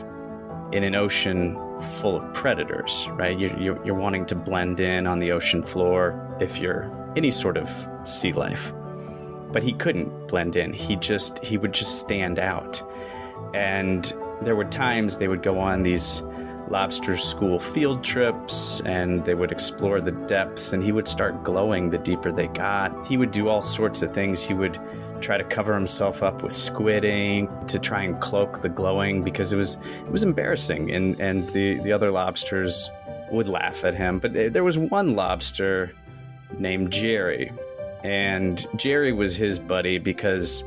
in 0.72 0.84
an 0.84 0.96
ocean 0.96 1.56
full 1.82 2.16
of 2.16 2.34
predators, 2.34 3.08
right? 3.12 3.38
You're, 3.38 3.60
you're, 3.60 3.86
you're, 3.86 3.96
wanting 3.96 4.26
to 4.28 4.36
blend 4.36 4.80
in 4.80 5.06
on 5.06 5.20
the 5.20 5.32
ocean 5.32 5.62
floor 5.62 6.20
if 6.40 6.60
you're 6.60 6.90
any 7.16 7.32
sort 7.32 7.58
of 7.58 7.70
sea 8.08 8.32
life. 8.32 8.74
But 9.52 9.62
he 9.62 9.74
couldn't 9.74 10.28
blend 10.28 10.56
in. 10.56 10.74
He 10.74 10.96
just 10.96 11.44
he 11.44 11.58
would 11.58 11.74
just 11.74 12.00
stand 12.00 12.40
out. 12.40 12.82
And 13.54 14.12
there 14.42 14.56
were 14.56 14.66
times 14.66 15.18
they 15.18 15.28
would 15.28 15.44
go 15.44 15.60
on 15.60 15.84
these 15.84 16.24
lobster 16.74 17.16
school 17.16 17.60
field 17.60 18.04
trips 18.04 18.82
and 18.84 19.24
they 19.26 19.36
would 19.36 19.52
explore 19.52 20.02
the 20.02 20.12
depths 20.26 20.74
and 20.74 20.82
he 20.82 20.92
would 20.92 21.08
start 21.08 21.44
glowing 21.44 21.92
the 21.92 22.00
deeper 22.00 22.32
they 22.32 22.48
got. 22.48 23.06
He 23.06 23.16
would 23.16 23.30
do 23.30 23.48
all 23.48 23.62
sorts 23.62 24.02
of 24.02 24.12
things. 24.12 24.42
He 24.42 24.56
would 24.56 24.80
try 25.22 25.38
to 25.38 25.44
cover 25.44 25.76
himself 25.76 26.24
up 26.24 26.42
with 26.42 26.52
squid 26.52 27.06
ink 27.06 27.48
to 27.68 27.78
try 27.78 28.02
and 28.02 28.20
cloak 28.20 28.64
the 28.64 28.70
glowing 28.70 29.24
because 29.24 29.54
it 29.54 29.56
was 29.58 29.76
it 30.00 30.12
was 30.12 30.24
embarrassing 30.24 30.92
and 30.92 31.20
and 31.22 31.48
the 31.50 31.76
the 31.82 31.92
other 31.92 32.10
lobsters 32.10 32.90
would 33.30 33.48
laugh 33.48 33.84
at 33.84 33.94
him. 33.94 34.18
But 34.18 34.34
there 34.34 34.64
was 34.64 34.76
one 34.76 35.16
lobster 35.16 35.94
named 36.58 36.92
Jerry 36.92 37.52
and 38.04 38.66
Jerry 38.78 39.14
was 39.14 39.36
his 39.36 39.60
buddy 39.60 40.00
because 40.00 40.64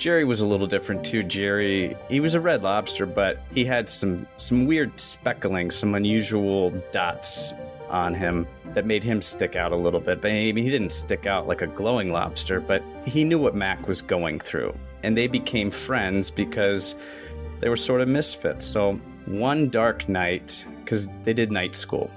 Jerry 0.00 0.24
was 0.24 0.40
a 0.40 0.46
little 0.46 0.66
different 0.66 1.04
too. 1.04 1.22
Jerry, 1.22 1.94
he 2.08 2.20
was 2.20 2.32
a 2.32 2.40
red 2.40 2.62
lobster, 2.62 3.04
but 3.04 3.42
he 3.52 3.66
had 3.66 3.86
some 3.86 4.26
some 4.38 4.64
weird 4.64 4.98
speckling, 4.98 5.70
some 5.70 5.94
unusual 5.94 6.70
dots 6.90 7.52
on 7.90 8.14
him 8.14 8.46
that 8.72 8.86
made 8.86 9.04
him 9.04 9.20
stick 9.20 9.56
out 9.56 9.72
a 9.72 9.76
little 9.76 10.00
bit. 10.00 10.22
But 10.22 10.30
he, 10.30 10.46
he 10.46 10.70
didn't 10.70 10.92
stick 10.92 11.26
out 11.26 11.46
like 11.46 11.60
a 11.60 11.66
glowing 11.66 12.12
lobster, 12.12 12.60
but 12.60 12.82
he 13.04 13.24
knew 13.24 13.38
what 13.38 13.54
Mac 13.54 13.86
was 13.86 14.00
going 14.00 14.40
through. 14.40 14.74
And 15.02 15.18
they 15.18 15.26
became 15.26 15.70
friends 15.70 16.30
because 16.30 16.94
they 17.58 17.68
were 17.68 17.76
sort 17.76 18.00
of 18.00 18.08
misfits. 18.08 18.64
So 18.64 18.94
one 19.26 19.68
dark 19.68 20.08
night, 20.08 20.64
because 20.82 21.08
they 21.24 21.34
did 21.34 21.52
night 21.52 21.76
school, 21.76 22.10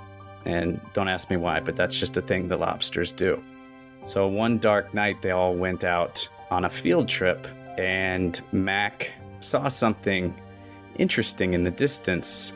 and 0.45 0.79
don't 0.93 1.09
ask 1.09 1.29
me 1.29 1.35
why, 1.35 1.59
but 1.59 1.75
that's 1.75 1.99
just 1.99 2.15
a 2.15 2.21
thing 2.21 2.47
the 2.47 2.55
lobsters 2.55 3.11
do. 3.11 3.43
So 4.03 4.25
one 4.25 4.57
dark 4.57 4.93
night, 4.93 5.21
they 5.21 5.31
all 5.31 5.53
went 5.53 5.83
out 5.83 6.25
on 6.49 6.63
a 6.63 6.69
field 6.69 7.09
trip 7.09 7.45
and 7.77 8.39
Mac 8.51 9.11
saw 9.39 9.67
something 9.67 10.33
interesting 10.97 11.53
in 11.53 11.63
the 11.63 11.71
distance, 11.71 12.53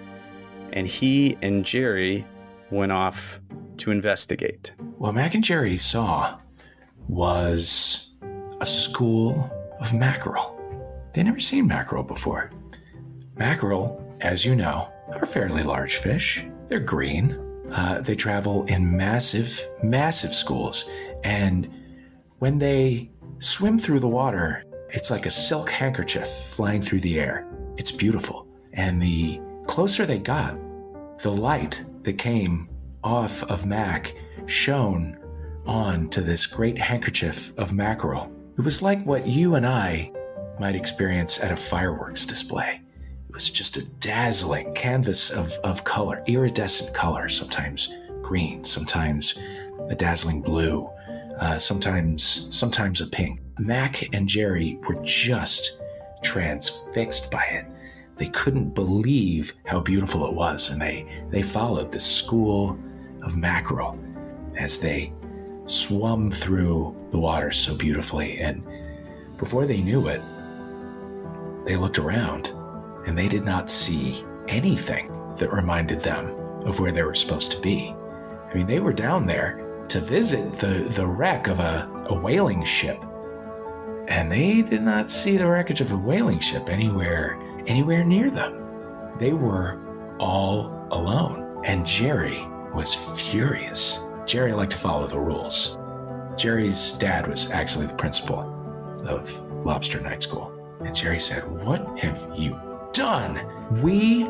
and 0.73 0.87
he 0.87 1.37
and 1.41 1.65
Jerry 1.65 2.25
went 2.71 2.91
off 2.91 3.39
to 3.77 3.91
investigate. 3.91 4.73
What 4.97 5.13
Mac 5.13 5.35
and 5.35 5.43
Jerry 5.43 5.77
saw 5.77 6.37
was 7.07 8.11
a 8.59 8.65
school 8.65 9.51
of 9.79 9.93
mackerel. 9.93 10.53
They'd 11.13 11.23
never 11.23 11.39
seen 11.39 11.67
mackerel 11.67 12.03
before. 12.03 12.51
Mackerel, 13.37 14.03
as 14.21 14.45
you 14.45 14.55
know, 14.55 14.91
are 15.09 15.25
fairly 15.25 15.63
large 15.63 15.97
fish. 15.97 16.45
They're 16.67 16.79
green. 16.79 17.43
Uh, 17.71 18.01
they 18.01 18.15
travel 18.15 18.65
in 18.65 18.95
massive, 18.95 19.67
massive 19.83 20.33
schools. 20.33 20.89
And 21.23 21.69
when 22.39 22.57
they 22.57 23.11
swim 23.39 23.77
through 23.77 23.99
the 23.99 24.07
water, 24.07 24.63
it's 24.91 25.11
like 25.11 25.25
a 25.25 25.31
silk 25.31 25.69
handkerchief 25.69 26.27
flying 26.27 26.81
through 26.81 27.01
the 27.01 27.19
air. 27.19 27.45
It's 27.77 27.91
beautiful. 27.91 28.47
And 28.73 29.01
the 29.01 29.41
closer 29.65 30.05
they 30.05 30.19
got, 30.19 30.57
the 31.19 31.31
light 31.31 31.83
that 32.03 32.17
came 32.17 32.69
off 33.03 33.43
of 33.43 33.65
Mac 33.65 34.13
shone 34.45 35.17
on 35.65 36.09
to 36.09 36.21
this 36.21 36.45
great 36.45 36.77
handkerchief 36.77 37.53
of 37.57 37.73
mackerel. 37.73 38.31
It 38.57 38.61
was 38.61 38.81
like 38.81 39.03
what 39.05 39.27
you 39.27 39.55
and 39.55 39.65
I 39.65 40.11
might 40.59 40.75
experience 40.75 41.39
at 41.39 41.51
a 41.51 41.55
fireworks 41.55 42.25
display. 42.25 42.81
It 43.29 43.33
was 43.33 43.49
just 43.49 43.77
a 43.77 43.85
dazzling 43.99 44.73
canvas 44.73 45.29
of, 45.29 45.51
of 45.63 45.83
color, 45.83 46.23
iridescent 46.25 46.93
color, 46.93 47.29
sometimes 47.29 47.93
green, 48.21 48.63
sometimes 48.63 49.37
a 49.89 49.95
dazzling 49.95 50.41
blue, 50.41 50.89
uh, 51.39 51.57
sometimes 51.57 52.47
sometimes 52.55 53.01
a 53.01 53.07
pink. 53.07 53.39
Mac 53.59 54.13
and 54.13 54.27
Jerry 54.27 54.79
were 54.87 55.01
just 55.03 55.81
transfixed 56.21 57.31
by 57.31 57.43
it. 57.45 57.65
They 58.15 58.27
couldn't 58.27 58.75
believe 58.75 59.53
how 59.65 59.79
beautiful 59.79 60.27
it 60.27 60.33
was, 60.33 60.69
and 60.69 60.81
they, 60.81 61.07
they 61.29 61.41
followed 61.41 61.91
the 61.91 61.99
school 61.99 62.77
of 63.23 63.37
mackerel 63.37 63.97
as 64.57 64.79
they 64.79 65.13
swum 65.67 66.31
through 66.31 66.95
the 67.11 67.19
water 67.19 67.51
so 67.51 67.75
beautifully. 67.75 68.39
And 68.39 68.63
before 69.37 69.65
they 69.65 69.81
knew 69.81 70.07
it, 70.07 70.21
they 71.65 71.75
looked 71.75 71.99
around 71.99 72.53
and 73.05 73.17
they 73.17 73.27
did 73.27 73.45
not 73.45 73.69
see 73.69 74.23
anything 74.47 75.11
that 75.35 75.51
reminded 75.51 75.99
them 75.99 76.27
of 76.65 76.79
where 76.79 76.91
they 76.91 77.03
were 77.03 77.15
supposed 77.15 77.51
to 77.51 77.61
be. 77.61 77.93
I 78.49 78.53
mean, 78.53 78.67
they 78.67 78.79
were 78.79 78.93
down 78.93 79.25
there 79.25 79.85
to 79.89 79.99
visit 79.99 80.53
the, 80.53 80.89
the 80.95 81.05
wreck 81.05 81.47
of 81.47 81.59
a, 81.59 82.05
a 82.09 82.13
whaling 82.13 82.63
ship 82.63 83.03
and 84.07 84.31
they 84.31 84.61
did 84.61 84.81
not 84.81 85.09
see 85.09 85.37
the 85.37 85.47
wreckage 85.47 85.81
of 85.81 85.91
a 85.91 85.97
whaling 85.97 86.39
ship 86.39 86.69
anywhere 86.69 87.39
anywhere 87.67 88.03
near 88.03 88.29
them. 88.29 88.63
They 89.19 89.33
were 89.33 89.79
all 90.19 90.87
alone, 90.91 91.61
and 91.65 91.85
Jerry 91.85 92.45
was 92.73 92.93
furious. 92.93 94.03
Jerry 94.25 94.53
liked 94.53 94.71
to 94.71 94.77
follow 94.77 95.07
the 95.07 95.19
rules. 95.19 95.77
Jerry's 96.37 96.91
dad 96.93 97.27
was 97.27 97.51
actually 97.51 97.87
the 97.87 97.93
principal 97.95 98.53
of 99.05 99.39
Lobster 99.65 99.99
Night 99.99 100.21
School. 100.21 100.53
And 100.81 100.95
Jerry 100.95 101.19
said, 101.19 101.49
What 101.63 101.99
have 101.99 102.25
you 102.35 102.59
done? 102.93 103.41
We 103.81 104.25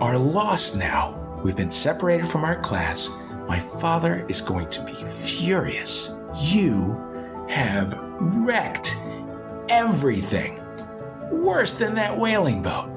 are 0.00 0.16
lost 0.16 0.76
now. 0.76 1.40
We've 1.42 1.56
been 1.56 1.70
separated 1.70 2.28
from 2.28 2.44
our 2.44 2.60
class. 2.60 3.08
My 3.48 3.58
father 3.58 4.24
is 4.28 4.40
going 4.40 4.70
to 4.70 4.84
be 4.84 4.94
furious. 5.24 6.14
You 6.40 7.04
have 7.48 7.98
wrecked 8.20 8.96
everything. 9.68 10.60
Worse 11.30 11.74
than 11.74 11.94
that 11.94 12.16
whaling 12.18 12.62
boat. 12.62 12.90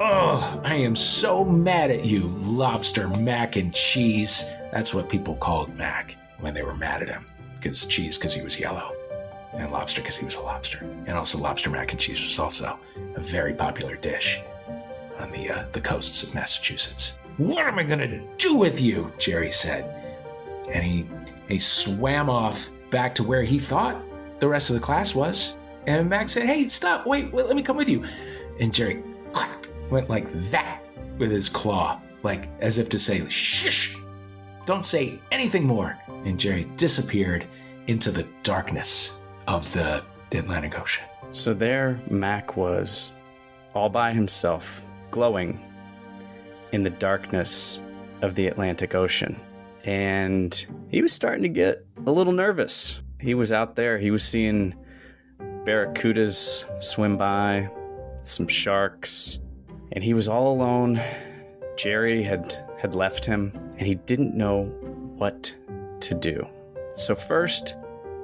Oh, 0.00 0.60
I 0.64 0.74
am 0.74 0.94
so 0.94 1.44
mad 1.44 1.90
at 1.90 2.04
you, 2.04 2.28
lobster 2.28 3.08
mac 3.08 3.56
and 3.56 3.74
cheese. 3.74 4.44
That's 4.70 4.94
what 4.94 5.08
people 5.08 5.34
called 5.36 5.74
Mac 5.76 6.16
when 6.38 6.54
they 6.54 6.62
were 6.62 6.76
mad 6.76 7.02
at 7.02 7.08
him. 7.08 7.26
Because 7.56 7.84
cheese, 7.84 8.16
because 8.16 8.32
he 8.32 8.42
was 8.42 8.60
yellow. 8.60 8.94
And 9.54 9.72
lobster, 9.72 10.00
because 10.00 10.16
he 10.16 10.24
was 10.24 10.36
a 10.36 10.40
lobster. 10.40 10.78
And 11.06 11.10
also, 11.10 11.38
lobster 11.38 11.70
mac 11.70 11.90
and 11.90 12.00
cheese 12.00 12.22
was 12.22 12.38
also 12.38 12.78
a 13.16 13.20
very 13.20 13.54
popular 13.54 13.96
dish 13.96 14.40
on 15.18 15.32
the, 15.32 15.50
uh, 15.50 15.64
the 15.72 15.80
coasts 15.80 16.22
of 16.22 16.32
Massachusetts. 16.32 17.18
What 17.38 17.66
am 17.66 17.78
I 17.78 17.82
going 17.82 17.98
to 17.98 18.20
do 18.36 18.54
with 18.54 18.80
you? 18.80 19.12
Jerry 19.18 19.50
said. 19.50 19.84
And 20.72 20.84
he, 20.84 21.06
he 21.48 21.58
swam 21.58 22.30
off 22.30 22.70
back 22.90 23.14
to 23.16 23.24
where 23.24 23.42
he 23.42 23.58
thought 23.58 24.00
the 24.38 24.48
rest 24.48 24.70
of 24.70 24.74
the 24.74 24.80
class 24.80 25.14
was. 25.14 25.56
And 25.88 26.10
Mac 26.10 26.28
said, 26.28 26.44
Hey, 26.44 26.68
stop, 26.68 27.06
wait, 27.06 27.32
wait, 27.32 27.46
let 27.46 27.56
me 27.56 27.62
come 27.62 27.78
with 27.78 27.88
you. 27.88 28.04
And 28.60 28.74
Jerry 28.74 29.02
clack, 29.32 29.68
went 29.88 30.10
like 30.10 30.28
that 30.50 30.82
with 31.16 31.30
his 31.30 31.48
claw, 31.48 31.98
like 32.22 32.50
as 32.60 32.76
if 32.76 32.90
to 32.90 32.98
say, 32.98 33.26
Shh, 33.30 33.96
don't 34.66 34.84
say 34.84 35.18
anything 35.32 35.64
more. 35.64 35.98
And 36.26 36.38
Jerry 36.38 36.64
disappeared 36.76 37.46
into 37.86 38.10
the 38.10 38.26
darkness 38.42 39.18
of 39.46 39.72
the, 39.72 40.04
the 40.28 40.40
Atlantic 40.40 40.78
Ocean. 40.78 41.06
So 41.30 41.54
there, 41.54 41.98
Mac 42.10 42.54
was 42.54 43.14
all 43.72 43.88
by 43.88 44.12
himself, 44.12 44.84
glowing 45.10 45.58
in 46.72 46.82
the 46.82 46.90
darkness 46.90 47.80
of 48.20 48.34
the 48.34 48.46
Atlantic 48.46 48.94
Ocean. 48.94 49.40
And 49.84 50.66
he 50.90 51.00
was 51.00 51.14
starting 51.14 51.44
to 51.44 51.48
get 51.48 51.86
a 52.06 52.12
little 52.12 52.34
nervous. 52.34 53.00
He 53.22 53.32
was 53.32 53.52
out 53.52 53.74
there, 53.74 53.96
he 53.96 54.10
was 54.10 54.22
seeing 54.22 54.74
barracudas 55.68 56.64
swim 56.82 57.18
by, 57.18 57.68
some 58.22 58.48
sharks, 58.48 59.38
and 59.92 60.02
he 60.02 60.14
was 60.14 60.26
all 60.26 60.50
alone. 60.50 60.98
Jerry 61.76 62.22
had 62.22 62.64
had 62.80 62.94
left 62.94 63.22
him, 63.22 63.52
and 63.76 63.86
he 63.86 63.96
didn't 63.96 64.34
know 64.34 64.64
what 65.18 65.54
to 66.00 66.14
do. 66.14 66.46
So 66.94 67.14
first, 67.14 67.74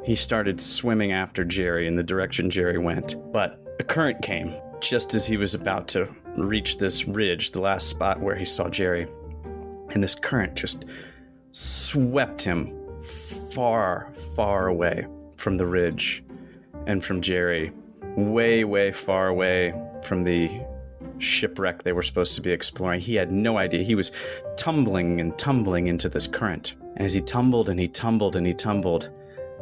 he 0.02 0.14
started 0.14 0.58
swimming 0.58 1.12
after 1.12 1.44
Jerry 1.44 1.86
in 1.86 1.96
the 1.96 2.02
direction 2.02 2.48
Jerry 2.48 2.78
went, 2.78 3.16
but 3.30 3.60
a 3.78 3.84
current 3.84 4.22
came 4.22 4.54
just 4.80 5.12
as 5.12 5.26
he 5.26 5.36
was 5.36 5.54
about 5.54 5.86
to 5.88 6.08
reach 6.38 6.78
this 6.78 7.06
ridge, 7.06 7.50
the 7.50 7.60
last 7.60 7.88
spot 7.88 8.20
where 8.20 8.36
he 8.36 8.46
saw 8.46 8.70
Jerry. 8.70 9.06
And 9.90 10.02
this 10.02 10.14
current 10.14 10.54
just 10.54 10.86
swept 11.52 12.40
him 12.40 12.72
far, 13.52 14.10
far 14.34 14.68
away 14.68 15.06
from 15.36 15.58
the 15.58 15.66
ridge 15.66 16.24
and 16.86 17.04
from 17.04 17.20
Jerry, 17.20 17.72
way, 18.16 18.64
way 18.64 18.92
far 18.92 19.28
away 19.28 19.74
from 20.02 20.24
the 20.24 20.50
shipwreck 21.18 21.82
they 21.82 21.92
were 21.92 22.02
supposed 22.02 22.34
to 22.34 22.40
be 22.40 22.50
exploring. 22.50 23.00
He 23.00 23.14
had 23.14 23.32
no 23.32 23.58
idea. 23.58 23.82
He 23.82 23.94
was 23.94 24.12
tumbling 24.56 25.20
and 25.20 25.36
tumbling 25.38 25.86
into 25.86 26.08
this 26.08 26.26
current. 26.26 26.74
And 26.96 27.02
as 27.02 27.14
he 27.14 27.20
tumbled 27.20 27.68
and 27.68 27.78
he 27.78 27.88
tumbled 27.88 28.36
and 28.36 28.46
he 28.46 28.54
tumbled, 28.54 29.10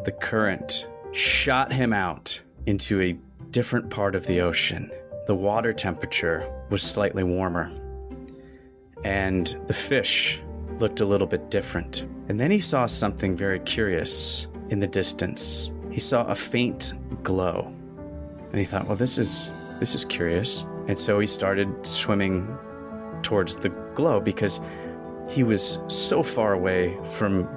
the 0.04 0.12
current 0.12 0.86
shot 1.12 1.72
him 1.72 1.92
out 1.92 2.38
into 2.66 3.00
a 3.00 3.16
different 3.50 3.90
part 3.90 4.14
of 4.14 4.26
the 4.26 4.40
ocean. 4.40 4.90
The 5.26 5.34
water 5.34 5.72
temperature 5.72 6.50
was 6.70 6.82
slightly 6.82 7.22
warmer. 7.22 7.70
And 9.04 9.46
the 9.66 9.74
fish 9.74 10.40
looked 10.78 11.00
a 11.00 11.04
little 11.04 11.26
bit 11.26 11.50
different. 11.50 12.02
And 12.28 12.40
then 12.40 12.50
he 12.50 12.60
saw 12.60 12.86
something 12.86 13.36
very 13.36 13.60
curious 13.60 14.46
in 14.70 14.80
the 14.80 14.86
distance, 14.86 15.70
he 15.92 16.00
saw 16.00 16.24
a 16.24 16.34
faint 16.34 16.94
glow. 17.22 17.72
And 18.50 18.58
he 18.58 18.64
thought, 18.64 18.86
well, 18.86 18.96
this 18.96 19.18
is 19.18 19.52
this 19.78 19.94
is 19.94 20.04
curious. 20.04 20.66
And 20.88 20.98
so 20.98 21.18
he 21.18 21.26
started 21.26 21.86
swimming 21.86 22.46
towards 23.22 23.56
the 23.56 23.68
glow 23.94 24.20
because 24.20 24.60
he 25.28 25.42
was 25.42 25.78
so 25.88 26.22
far 26.22 26.52
away 26.52 26.98
from 27.14 27.48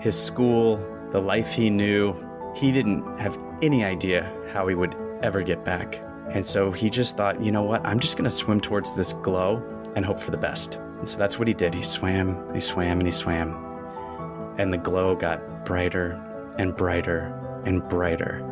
his 0.00 0.20
school, 0.20 0.76
the 1.10 1.20
life 1.20 1.52
he 1.52 1.70
knew. 1.70 2.14
He 2.54 2.72
didn't 2.72 3.18
have 3.18 3.38
any 3.62 3.84
idea 3.84 4.30
how 4.52 4.66
he 4.66 4.74
would 4.74 4.94
ever 5.22 5.42
get 5.42 5.64
back. 5.64 6.00
And 6.30 6.44
so 6.44 6.72
he 6.72 6.90
just 6.90 7.16
thought, 7.16 7.40
you 7.40 7.52
know 7.52 7.62
what? 7.62 7.84
I'm 7.86 8.00
just 8.00 8.16
going 8.16 8.24
to 8.24 8.30
swim 8.30 8.60
towards 8.60 8.96
this 8.96 9.12
glow 9.12 9.62
and 9.94 10.04
hope 10.04 10.18
for 10.18 10.30
the 10.30 10.36
best. 10.36 10.76
And 10.76 11.08
so 11.08 11.18
that's 11.18 11.38
what 11.38 11.48
he 11.48 11.54
did. 11.54 11.74
He 11.74 11.82
swam, 11.82 12.54
he 12.54 12.60
swam, 12.60 12.98
and 12.98 13.06
he 13.06 13.12
swam. 13.12 13.52
And 14.58 14.72
the 14.72 14.78
glow 14.78 15.14
got 15.14 15.64
brighter 15.64 16.20
and 16.58 16.76
brighter 16.76 17.38
and 17.64 17.86
brighter. 17.88 18.48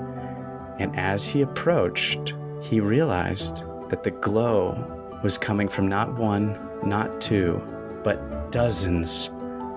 And 0.78 0.96
as 0.98 1.26
he 1.26 1.42
approached, 1.42 2.34
he 2.62 2.80
realized 2.80 3.64
that 3.88 4.02
the 4.02 4.10
glow 4.10 5.18
was 5.22 5.36
coming 5.36 5.68
from 5.68 5.88
not 5.88 6.14
one, 6.14 6.58
not 6.84 7.20
two, 7.20 7.60
but 8.02 8.50
dozens 8.50 9.30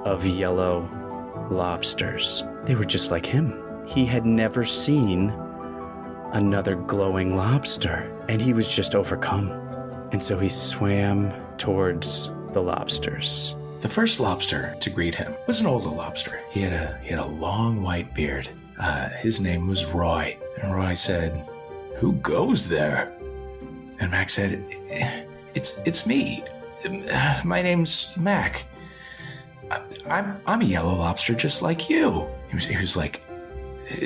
of 0.06 0.26
yellow 0.26 0.88
lobsters. 1.52 2.44
They 2.66 2.76
were 2.76 2.86
just 2.86 3.12
like 3.12 3.26
him. 3.26 3.60
He 3.86 4.06
had 4.06 4.26
never 4.26 4.64
seen 4.64 5.30
another 6.32 6.76
glowing 6.76 7.36
lobster, 7.36 8.12
and 8.30 8.42
he 8.42 8.54
was 8.54 8.74
just 8.74 8.96
overcome. 8.96 9.52
And 10.12 10.24
so 10.24 10.40
he 10.40 10.50
swam 10.50 11.34
towards 11.58 12.32
the 12.54 12.62
lobsters. 12.62 13.56
The 13.82 13.90
first 13.90 14.20
lobster 14.20 14.76
to 14.80 14.90
greet 14.90 15.16
him 15.16 15.34
was 15.48 15.60
an 15.60 15.68
older 15.68 15.90
lobster. 15.90 16.40
He 16.52 16.62
had 16.62 16.72
a 16.72 16.98
he 17.04 17.10
had 17.10 17.20
a 17.20 17.28
long 17.28 17.82
white 17.82 18.14
beard. 18.14 18.50
Uh, 18.80 19.10
his 19.10 19.40
name 19.40 19.68
was 19.68 19.86
Roy, 19.86 20.38
and 20.62 20.74
Roy 20.74 20.96
said, 20.96 21.46
"Who 21.98 22.14
goes 22.14 22.68
there?" 22.68 23.14
And 24.00 24.12
Mac 24.12 24.30
said, 24.30 24.64
"It's 25.54 25.80
it's 25.86 26.06
me. 26.06 26.44
My 27.44 27.62
name's 27.62 28.14
Mac. 28.18 28.66
I'm 30.10 30.42
I'm 30.46 30.62
a 30.62 30.66
yellow 30.66 30.94
lobster 30.94 31.34
just 31.34 31.62
like 31.62 31.90
you." 31.90 32.28
He 32.50 32.56
was 32.56 32.66
he 32.66 32.78
was 32.78 32.98
like 32.98 33.22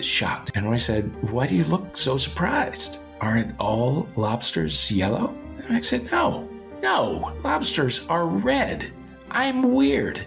shocked, 0.01 0.51
and 0.55 0.69
Roy 0.69 0.77
said, 0.77 1.11
"Why 1.31 1.47
do 1.47 1.55
you 1.55 1.63
look 1.63 1.95
so 1.95 2.17
surprised? 2.17 2.99
Aren't 3.21 3.59
all 3.59 4.07
lobsters 4.15 4.91
yellow?" 4.91 5.35
And 5.57 5.69
Mac 5.69 5.83
said, 5.83 6.11
"No, 6.11 6.47
no, 6.81 7.33
lobsters 7.43 8.05
are 8.07 8.27
red." 8.27 8.91
I'm 9.31 9.73
weird. 9.73 10.21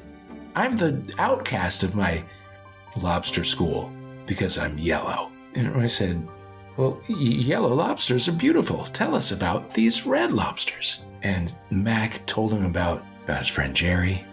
I'm 0.55 0.76
the 0.76 1.00
outcast 1.18 1.83
of 1.85 1.94
my 1.94 2.22
lobster 2.96 3.44
school 3.44 3.92
because 4.30 4.58
I'm 4.58 4.78
yellow. 4.78 5.32
And 5.56 5.76
I 5.76 5.88
said, 5.88 6.24
Well, 6.76 7.02
yellow 7.08 7.74
lobsters 7.74 8.28
are 8.28 8.32
beautiful. 8.32 8.84
Tell 8.92 9.16
us 9.16 9.32
about 9.32 9.70
these 9.70 10.06
red 10.06 10.30
lobsters. 10.30 11.04
And 11.22 11.52
Mac 11.70 12.24
told 12.26 12.52
him 12.52 12.64
about, 12.64 13.04
about 13.24 13.40
his 13.40 13.48
friend 13.48 13.74
Jerry, 13.74 14.24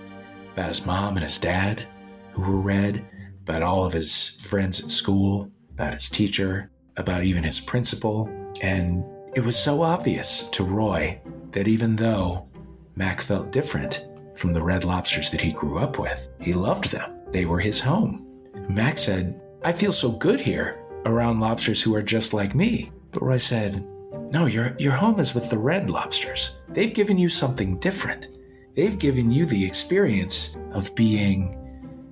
about 0.54 0.70
his 0.70 0.86
mom 0.86 1.18
and 1.18 1.24
his 1.24 1.40
dad, 1.40 1.88
who 2.34 2.44
were 2.44 2.62
red, 2.62 3.04
about 3.42 3.64
all 3.64 3.86
of 3.86 3.94
his 3.94 4.30
friends 4.40 4.84
at 4.84 4.92
school, 4.92 5.52
about 5.72 5.96
his 5.96 6.12
teacher, 6.12 6.70
about 6.98 7.24
even 7.24 7.44
his 7.44 7.60
principal. 7.60 8.30
And 8.62 9.04
it 9.34 9.44
was 9.44 9.58
so 9.58 9.82
obvious 9.82 10.48
to 10.52 10.64
Roy 10.64 11.20
that 11.54 11.68
even 11.68 11.96
though 11.96 12.48
Mac 12.96 13.20
felt 13.20 13.52
different, 13.52 14.08
from 14.36 14.54
the 14.54 14.62
red 14.62 14.84
lobsters 14.84 15.32
that 15.32 15.42
he 15.42 15.52
grew 15.52 15.80
up 15.80 15.98
with. 15.98 16.30
He 16.40 16.54
loved 16.54 16.92
them, 16.92 17.18
they 17.32 17.46
were 17.46 17.60
his 17.60 17.80
home. 17.80 18.24
Mac 18.70 19.00
said, 19.00 19.42
I 19.64 19.72
feel 19.72 19.92
so 19.92 20.12
good 20.12 20.40
here 20.40 20.84
around 21.06 21.40
lobsters 21.40 21.82
who 21.82 21.96
are 21.96 22.02
just 22.02 22.34
like 22.34 22.56
me. 22.56 22.92
But 23.12 23.24
Roy 23.24 23.38
said, 23.38 23.86
No, 24.32 24.46
your, 24.46 24.76
your 24.78 24.94
home 24.94 25.20
is 25.20 25.34
with 25.34 25.50
the 25.50 25.58
red 25.58 25.90
lobsters. 25.90 26.58
They've 26.70 26.94
given 26.94 27.18
you 27.18 27.30
something 27.30 27.78
different. 27.80 28.28
They've 28.76 29.00
given 29.00 29.32
you 29.32 29.46
the 29.46 29.66
experience 29.66 30.56
of 30.72 30.94
being 30.96 31.58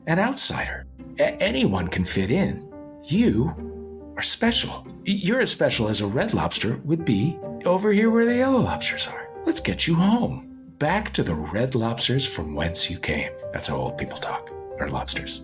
an 0.08 0.20
outsider. 0.20 0.86
A- 1.20 1.42
anyone 1.42 1.88
can 1.88 2.04
fit 2.04 2.32
in. 2.32 2.72
You 3.04 4.14
are 4.18 4.24
special. 4.24 4.88
You're 5.04 5.42
as 5.42 5.52
special 5.52 5.88
as 5.88 6.02
a 6.02 6.08
red 6.08 6.34
lobster 6.34 6.78
would 6.84 7.06
be 7.06 7.38
over 7.66 7.92
here 7.92 8.10
where 8.10 8.26
the 8.26 8.38
yellow 8.38 8.60
lobsters 8.60 9.08
are. 9.08 9.30
Let's 9.46 9.60
get 9.60 9.86
you 9.86 9.94
home 9.96 10.56
back 10.80 11.14
to 11.14 11.24
the 11.24 11.36
red 11.36 11.76
lobsters 11.76 12.26
from 12.26 12.56
whence 12.56 12.90
you 12.90 12.98
came. 12.98 13.32
That's 13.54 13.68
how 13.68 13.78
old 13.78 13.98
people 13.98 14.18
talk, 14.18 14.52
or 14.80 14.90
lobsters. 14.90 15.42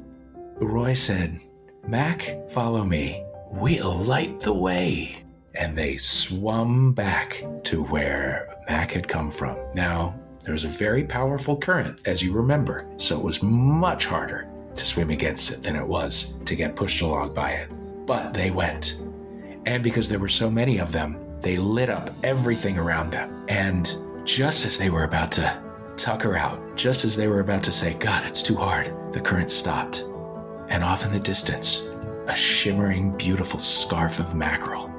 Roy 0.59 0.93
said, 0.93 1.39
Mac, 1.87 2.49
follow 2.49 2.83
me. 2.83 3.23
We'll 3.51 3.95
light 3.95 4.39
the 4.39 4.53
way. 4.53 5.23
And 5.55 5.77
they 5.77 5.97
swum 5.97 6.93
back 6.93 7.43
to 7.63 7.83
where 7.83 8.55
Mac 8.69 8.91
had 8.91 9.07
come 9.07 9.29
from. 9.29 9.57
Now, 9.73 10.15
there 10.43 10.53
was 10.53 10.63
a 10.63 10.69
very 10.69 11.03
powerful 11.03 11.57
current, 11.57 11.99
as 12.05 12.21
you 12.21 12.31
remember, 12.33 12.87
so 12.97 13.17
it 13.17 13.23
was 13.23 13.43
much 13.43 14.05
harder 14.05 14.47
to 14.75 14.85
swim 14.85 15.09
against 15.09 15.51
it 15.51 15.61
than 15.63 15.75
it 15.75 15.85
was 15.85 16.35
to 16.45 16.55
get 16.55 16.75
pushed 16.75 17.01
along 17.01 17.33
by 17.33 17.51
it. 17.51 17.69
But 18.05 18.33
they 18.33 18.51
went. 18.51 19.01
And 19.65 19.83
because 19.83 20.07
there 20.07 20.19
were 20.19 20.29
so 20.29 20.49
many 20.49 20.79
of 20.79 20.91
them, 20.91 21.17
they 21.41 21.57
lit 21.57 21.89
up 21.89 22.11
everything 22.23 22.77
around 22.77 23.11
them. 23.11 23.45
And 23.49 23.93
just 24.23 24.65
as 24.65 24.77
they 24.77 24.89
were 24.89 25.03
about 25.03 25.31
to 25.33 25.61
tuck 25.97 26.21
her 26.21 26.37
out, 26.37 26.77
just 26.77 27.05
as 27.05 27.15
they 27.15 27.27
were 27.27 27.41
about 27.41 27.63
to 27.63 27.71
say, 27.71 27.95
God, 27.95 28.25
it's 28.25 28.41
too 28.41 28.55
hard, 28.55 28.93
the 29.13 29.19
current 29.19 29.51
stopped. 29.51 30.05
And 30.71 30.83
off 30.83 31.05
in 31.05 31.11
the 31.11 31.19
distance, 31.19 31.89
a 32.27 32.35
shimmering, 32.35 33.15
beautiful 33.17 33.59
scarf 33.59 34.19
of 34.19 34.33
mackerel. 34.33 34.89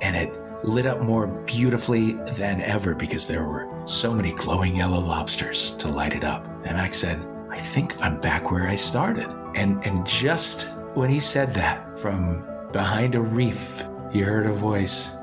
And 0.00 0.16
it 0.16 0.64
lit 0.64 0.86
up 0.86 1.02
more 1.02 1.26
beautifully 1.26 2.14
than 2.32 2.62
ever 2.62 2.94
because 2.94 3.28
there 3.28 3.44
were 3.44 3.68
so 3.84 4.12
many 4.12 4.32
glowing 4.32 4.74
yellow 4.74 4.98
lobsters 4.98 5.76
to 5.76 5.88
light 5.88 6.14
it 6.14 6.24
up. 6.24 6.46
And 6.64 6.78
Mac 6.78 6.94
said, 6.94 7.24
I 7.50 7.58
think 7.58 8.00
I'm 8.00 8.20
back 8.20 8.50
where 8.50 8.66
I 8.66 8.76
started. 8.76 9.28
And, 9.54 9.84
and 9.84 10.06
just 10.06 10.78
when 10.94 11.10
he 11.10 11.20
said 11.20 11.52
that, 11.54 12.00
from 12.00 12.44
behind 12.72 13.14
a 13.14 13.20
reef, 13.20 13.84
he 14.10 14.20
heard 14.20 14.46
a 14.46 14.52
voice 14.52 15.14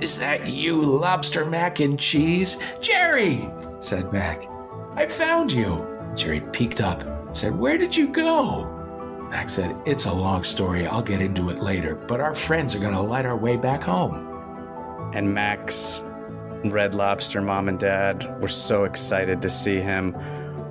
is 0.00 0.16
that 0.20 0.46
you, 0.46 0.80
Lobster 0.80 1.44
Mac 1.44 1.80
and 1.80 1.98
Cheese? 1.98 2.58
Jerry, 2.80 3.50
said 3.80 4.12
Mac. 4.12 4.48
I 4.94 5.06
found 5.06 5.50
you. 5.50 5.84
Jerry 6.14 6.40
peeked 6.52 6.80
up 6.80 7.02
and 7.02 7.36
said, 7.36 7.58
Where 7.58 7.76
did 7.76 7.96
you 7.96 8.06
go? 8.06 8.77
Mac 9.30 9.50
said, 9.50 9.76
It's 9.84 10.06
a 10.06 10.12
long 10.12 10.42
story. 10.42 10.86
I'll 10.86 11.02
get 11.02 11.20
into 11.20 11.50
it 11.50 11.58
later, 11.58 11.94
but 11.94 12.20
our 12.20 12.32
friends 12.32 12.74
are 12.74 12.78
going 12.78 12.94
to 12.94 13.00
light 13.00 13.26
our 13.26 13.36
way 13.36 13.56
back 13.56 13.82
home. 13.82 14.24
And 15.14 15.34
Mac's 15.34 16.02
Red 16.64 16.94
Lobster 16.94 17.42
mom 17.42 17.68
and 17.68 17.78
dad 17.78 18.40
were 18.40 18.48
so 18.48 18.84
excited 18.84 19.42
to 19.42 19.50
see 19.50 19.80
him. 19.80 20.16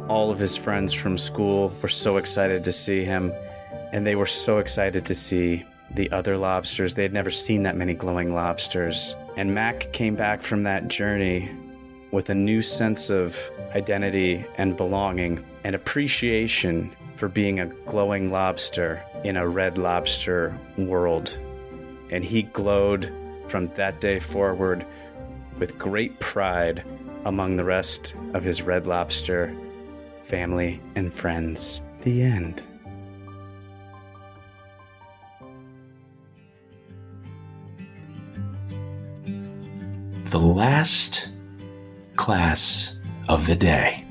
All 0.10 0.32
of 0.32 0.40
his 0.40 0.58
friends 0.58 0.92
from 0.92 1.18
school 1.18 1.72
were 1.82 1.88
so 1.90 2.18
excited 2.18 2.64
to 2.64 2.72
see 2.72 3.04
him. 3.04 3.32
And 3.94 4.06
they 4.06 4.16
were 4.16 4.26
so 4.26 4.58
excited 4.58 5.06
to 5.06 5.16
see 5.16 5.64
the 5.92 6.12
other 6.12 6.36
lobsters. 6.36 6.96
They 6.96 7.04
had 7.04 7.14
never 7.14 7.32
seen 7.32 7.64
that 7.64 7.78
many 7.78 7.94
glowing 7.94 8.34
lobsters. 8.34 9.16
And 9.38 9.54
Mac 9.54 9.94
came 9.94 10.16
back 10.16 10.42
from 10.42 10.64
that 10.64 10.88
journey 10.88 11.52
with 12.12 12.30
a 12.30 12.36
new 12.36 12.62
sense 12.62 13.10
of 13.10 13.38
identity 13.76 14.46
and 14.58 14.76
belonging 14.76 15.46
and 15.64 15.76
appreciation 15.76 16.92
for 17.18 17.28
being 17.28 17.60
a 17.60 17.66
glowing 17.86 18.32
lobster 18.32 19.04
in 19.24 19.36
a 19.36 19.48
red 19.48 19.78
lobster 19.78 20.58
world. 20.78 21.38
And 22.10 22.24
he 22.24 22.44
glowed 22.44 23.12
from 23.50 23.68
that 23.76 24.00
day 24.00 24.20
forward 24.20 24.86
with 25.60 25.78
great 25.78 26.20
pride 26.20 26.84
among 27.26 27.58
the 27.58 27.66
rest 27.66 28.16
of 28.34 28.44
his 28.44 28.62
red 28.62 28.86
lobster 28.86 29.54
family 30.24 30.80
and 30.96 31.14
friends. 31.14 31.82
The 32.04 32.22
end. 32.22 32.64
the 40.30 40.40
last 40.40 41.34
class 42.18 43.00
of 43.30 43.48
the 43.48 43.56
day, 43.56 44.06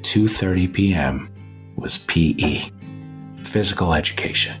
2:30 0.00 0.72
p.m., 0.72 1.28
was 1.78 1.98
PE, 1.98 2.70
physical 3.44 3.94
education. 3.94 4.54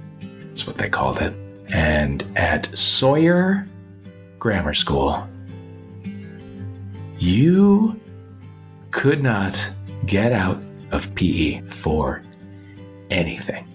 That's 0.48 0.66
what 0.66 0.76
they 0.76 0.88
called 0.88 1.20
it. 1.20 1.34
And 1.72 2.24
at 2.36 2.66
Sawyer 2.78 3.68
Grammar 4.38 4.74
School, 4.74 5.28
you 7.18 8.00
could 8.90 9.22
not 9.22 9.70
get 10.06 10.32
out 10.32 10.62
of 10.92 11.14
PE 11.14 11.60
for 11.62 12.22
anything. 13.10 13.66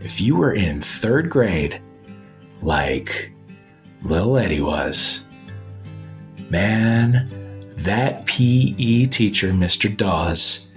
If 0.00 0.20
you 0.20 0.36
were 0.36 0.52
in 0.52 0.80
third 0.80 1.30
grade, 1.30 1.80
like 2.62 3.32
little 4.02 4.36
Eddie 4.36 4.60
was, 4.60 5.24
Man, 6.50 7.28
that 7.78 8.26
PE 8.26 9.04
teacher, 9.06 9.50
Mr. 9.50 9.94
Dawes, 9.94 10.67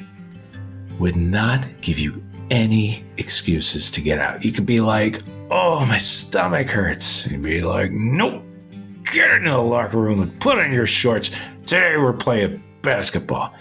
would 1.02 1.16
not 1.16 1.66
give 1.82 1.98
you 1.98 2.24
any 2.52 3.04
excuses 3.18 3.90
to 3.90 4.02
get 4.02 4.20
out. 4.20 4.46
You 4.46 4.52
could 4.52 4.68
be 4.68 4.80
like, 4.80 5.24
Oh, 5.50 5.84
my 5.86 5.98
stomach 5.98 6.70
hurts. 6.70 7.24
He'd 7.24 7.42
be 7.42 7.62
like, 7.62 7.92
Nope, 7.92 8.44
get 9.12 9.32
into 9.32 9.50
the 9.50 9.58
locker 9.58 9.98
room 9.98 10.22
and 10.22 10.40
put 10.40 10.60
on 10.60 10.72
your 10.72 10.86
shorts. 10.86 11.32
Today 11.66 11.98
we're 11.98 12.14
playing 12.14 12.64
basketball. 12.84 13.54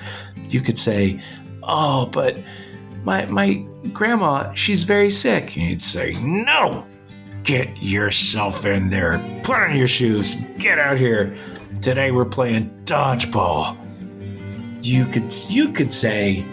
You 0.50 0.60
could 0.60 0.78
say, 0.78 1.22
Oh, 1.62 2.06
but 2.06 2.36
my 3.04 3.24
my 3.26 3.64
grandma, 3.94 4.52
she's 4.52 4.84
very 4.84 5.10
sick. 5.10 5.56
And 5.56 5.66
he'd 5.66 5.82
say, 5.82 6.12
No, 6.20 6.84
get 7.42 7.82
yourself 7.82 8.66
in 8.66 8.90
there. 8.90 9.18
Put 9.44 9.56
on 9.56 9.74
your 9.74 9.88
shoes. 9.88 10.34
Get 10.58 10.78
out 10.78 10.98
here. 10.98 11.34
Today 11.80 12.10
we're 12.10 12.26
playing 12.26 12.68
dodgeball. 12.84 13.78
You 14.84 15.06
could 15.06 15.32
you 15.48 15.72
could 15.72 15.90
say, 15.90 16.44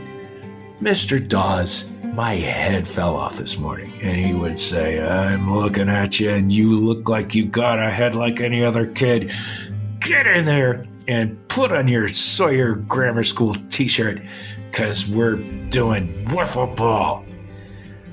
Mr. 0.82 1.28
Dawes, 1.28 1.92
my 2.04 2.36
head 2.36 2.88
fell 2.88 3.16
off 3.16 3.38
this 3.38 3.58
morning. 3.58 3.92
And 4.04 4.24
he 4.24 4.34
would 4.34 4.60
say, 4.60 5.02
I'm 5.02 5.52
looking 5.56 5.90
at 5.90 6.20
you 6.20 6.30
and 6.30 6.52
you 6.52 6.80
look 6.80 7.10
like 7.10 7.34
you 7.34 7.46
got 7.46 7.80
a 7.80 7.90
head 7.90 8.14
like 8.14 8.42
any 8.42 8.64
other 8.64 8.86
kid. 8.86 9.32
Get 10.00 10.28
in 10.28 10.46
there 10.46 10.86
and 11.08 11.36
put 11.48 11.72
on 11.72 11.88
your 11.88 12.08
Sawyer 12.08 12.76
Grammar 12.76 13.24
School 13.24 13.56
t 13.70 13.88
shirt 13.88 14.22
because 14.70 15.10
we're 15.10 15.38
doing 15.70 16.26
wiffle 16.26 16.76
ball. 16.76 17.26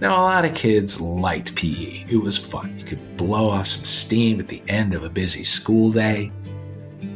Now, 0.01 0.21
a 0.21 0.23
lot 0.23 0.47
of 0.47 0.55
kids 0.55 1.01
liked 1.03 1.55
PE. 1.57 2.07
It 2.09 2.21
was 2.21 2.39
fun. 2.39 2.79
You 2.79 2.85
could 2.87 3.17
blow 3.19 3.51
off 3.51 3.67
some 3.67 3.85
steam 3.85 4.41
at 4.41 4.49
the 4.49 4.63
end 4.69 4.95
of 4.95 5.05
a 5.05 5.11
busy 5.11 5.45
school 5.45 5.91
day. 5.93 6.33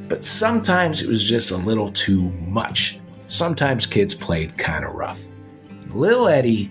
But 0.08 0.26
sometimes 0.26 1.00
it 1.00 1.08
was 1.08 1.24
just 1.24 1.52
a 1.52 1.56
little 1.56 1.90
too 1.90 2.30
much. 2.32 3.00
Sometimes 3.26 3.86
kids 3.86 4.14
played 4.14 4.56
kind 4.58 4.84
of 4.84 4.92
rough. 4.92 5.28
Little 5.92 6.28
Eddie 6.28 6.70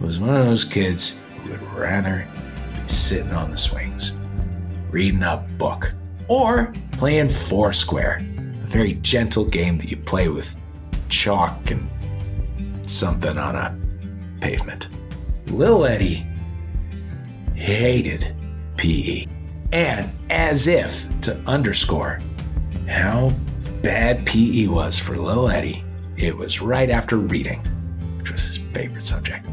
was 0.00 0.18
one 0.18 0.34
of 0.34 0.46
those 0.46 0.64
kids 0.64 1.20
who 1.42 1.50
would 1.50 1.62
rather 1.74 2.26
be 2.74 2.88
sitting 2.88 3.32
on 3.32 3.50
the 3.50 3.56
swings, 3.56 4.16
reading 4.90 5.22
a 5.22 5.46
book, 5.58 5.92
or 6.28 6.72
playing 6.92 7.28
Foursquare, 7.28 8.20
a 8.20 8.66
very 8.66 8.94
gentle 8.94 9.44
game 9.44 9.76
that 9.78 9.90
you 9.90 9.98
play 9.98 10.28
with 10.28 10.58
chalk 11.08 11.70
and 11.70 11.88
something 12.88 13.36
on 13.36 13.56
a 13.56 13.76
pavement. 14.40 14.88
Lil 15.48 15.84
Eddie 15.84 16.26
hated 17.54 18.34
PE. 18.76 19.26
And 19.72 20.10
as 20.30 20.66
if 20.66 21.06
to 21.22 21.36
underscore 21.46 22.20
how 22.88 23.34
bad 23.82 24.24
PE 24.24 24.66
was 24.68 24.98
for 24.98 25.16
Lil 25.16 25.50
Eddie, 25.50 25.84
it 26.16 26.34
was 26.36 26.62
right 26.62 26.90
after 26.90 27.16
reading, 27.16 27.62
was 28.30 28.42
his 28.42 28.58
favorite 28.58 29.04
subject. 29.04 29.46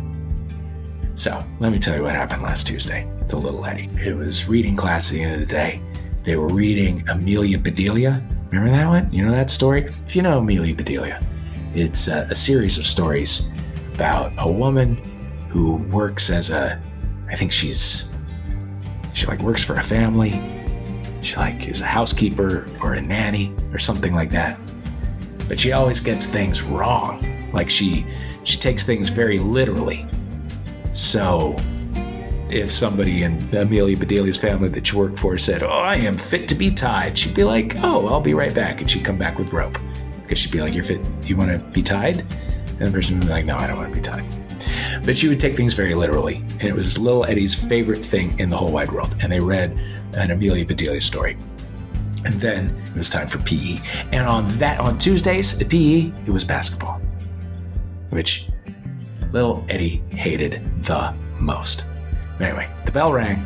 So 1.16 1.44
let 1.60 1.72
me 1.72 1.80
tell 1.80 1.96
you 1.96 2.04
what 2.04 2.16
happened 2.16 2.42
last 2.42 2.66
Tuesday 2.66 3.08
to 3.30 3.38
Little 3.38 3.66
Eddie. 3.66 3.90
It 3.98 4.16
was 4.16 4.48
reading 4.48 4.76
class 4.76 5.10
at 5.10 5.14
the 5.14 5.24
end 5.24 5.34
of 5.36 5.40
the 5.42 5.54
day. 5.54 5.82
They 6.24 6.36
were 6.36 6.48
reading 6.48 7.08
Amelia 7.10 7.58
Bedelia. 7.58 8.24
Remember 8.50 8.72
that 8.72 8.88
one? 8.88 9.12
You 9.14 9.26
know 9.26 9.32
that 9.32 9.50
story? 9.52 9.84
If 9.84 10.16
you 10.16 10.22
know 10.22 10.40
Amelia 10.40 10.74
Bedelia, 10.76 11.24
it's 11.74 12.08
a, 12.08 12.28
a 12.30 12.36
series 12.36 12.78
of 12.78 12.86
stories 12.86 13.50
about 13.94 14.34
a 14.38 14.52
woman 14.52 14.96
who 15.50 15.76
works 15.76 16.30
as 16.30 16.50
a, 16.50 16.82
I 17.30 17.36
think 17.36 17.52
she's, 17.52 18.12
she 19.14 19.26
like 19.28 19.42
works 19.42 19.64
for 19.64 19.76
a 19.76 19.84
family. 19.84 20.42
She 21.22 21.36
like 21.36 21.68
is 21.68 21.82
a 21.82 21.86
housekeeper 21.86 22.68
or 22.82 22.94
a 22.94 23.02
nanny 23.02 23.54
or 23.74 23.80
something 23.80 24.14
like 24.14 24.32
that. 24.32 24.60
But 25.48 25.60
she 25.60 25.72
always 25.72 26.00
gets 26.00 26.26
things 26.26 26.64
wrong. 26.64 27.52
Like 27.54 27.70
she, 27.70 28.06
she 28.44 28.58
takes 28.58 28.86
things 28.86 29.10
very 29.10 29.40
literally. 29.40 30.06
So, 30.94 31.56
if 32.50 32.70
somebody 32.70 33.24
in 33.24 33.38
Amelia 33.56 33.96
Bedelia's 33.96 34.38
family 34.38 34.70
that 34.70 34.88
she 34.88 34.96
worked 34.96 35.20
for 35.20 35.38
said, 35.38 35.64
"Oh, 35.64 35.70
I 35.70 35.96
am 35.96 36.18
fit 36.18 36.48
to 36.50 36.56
be 36.56 36.70
tied," 36.72 37.18
she'd 37.18 37.34
be 37.34 37.44
like, 37.44 37.78
"Oh, 37.82 38.08
I'll 38.08 38.22
be 38.22 38.34
right 38.34 38.54
back," 38.54 38.82
and 38.82 38.90
she'd 38.90 39.06
come 39.06 39.18
back 39.18 39.38
with 39.38 39.54
rope 39.54 39.78
because 40.22 40.40
she'd 40.40 40.52
be 40.52 40.60
like, 40.60 40.74
"You're 40.74 40.84
fit? 40.84 41.02
You 41.24 41.38
want 41.38 41.52
to 41.52 41.60
be 41.72 41.82
tied?" 41.82 42.26
And 42.80 42.88
the 42.88 42.92
person 42.92 43.20
would 43.20 43.28
be 43.28 43.32
like, 43.32 43.46
"No, 43.46 43.58
I 43.58 43.68
don't 43.68 43.78
want 43.78 43.90
to 43.90 43.96
be 43.96 44.02
tied." 44.02 44.26
But 45.04 45.18
she 45.18 45.28
would 45.28 45.40
take 45.40 45.56
things 45.56 45.74
very 45.74 45.96
literally, 45.96 46.44
and 46.60 46.64
it 46.64 46.76
was 46.76 46.98
little 46.98 47.26
Eddie's 47.26 47.54
favorite 47.54 48.04
thing 48.04 48.38
in 48.40 48.50
the 48.50 48.58
whole 48.58 48.72
wide 48.72 48.92
world. 48.92 49.16
And 49.22 49.32
they 49.32 49.40
read 49.40 49.80
an 50.14 50.32
Amelia 50.32 50.66
Bedelia 50.66 51.02
story. 51.02 51.38
And 52.26 52.36
then 52.40 52.76
it 52.88 52.98
was 52.98 53.10
time 53.10 53.28
for 53.28 53.40
PE. 53.40 53.80
And 54.12 54.28
on 54.28 54.48
that, 54.60 54.80
on 54.80 54.98
Tuesdays 55.00 55.60
at 55.60 55.70
PE, 55.70 56.12
it 56.28 56.30
was 56.30 56.44
basketball, 56.44 57.01
which 58.12 58.48
little 59.32 59.66
Eddie 59.68 60.04
hated 60.12 60.62
the 60.84 61.14
most. 61.40 61.86
Anyway, 62.40 62.70
the 62.86 62.92
bell 62.92 63.12
rang, 63.12 63.46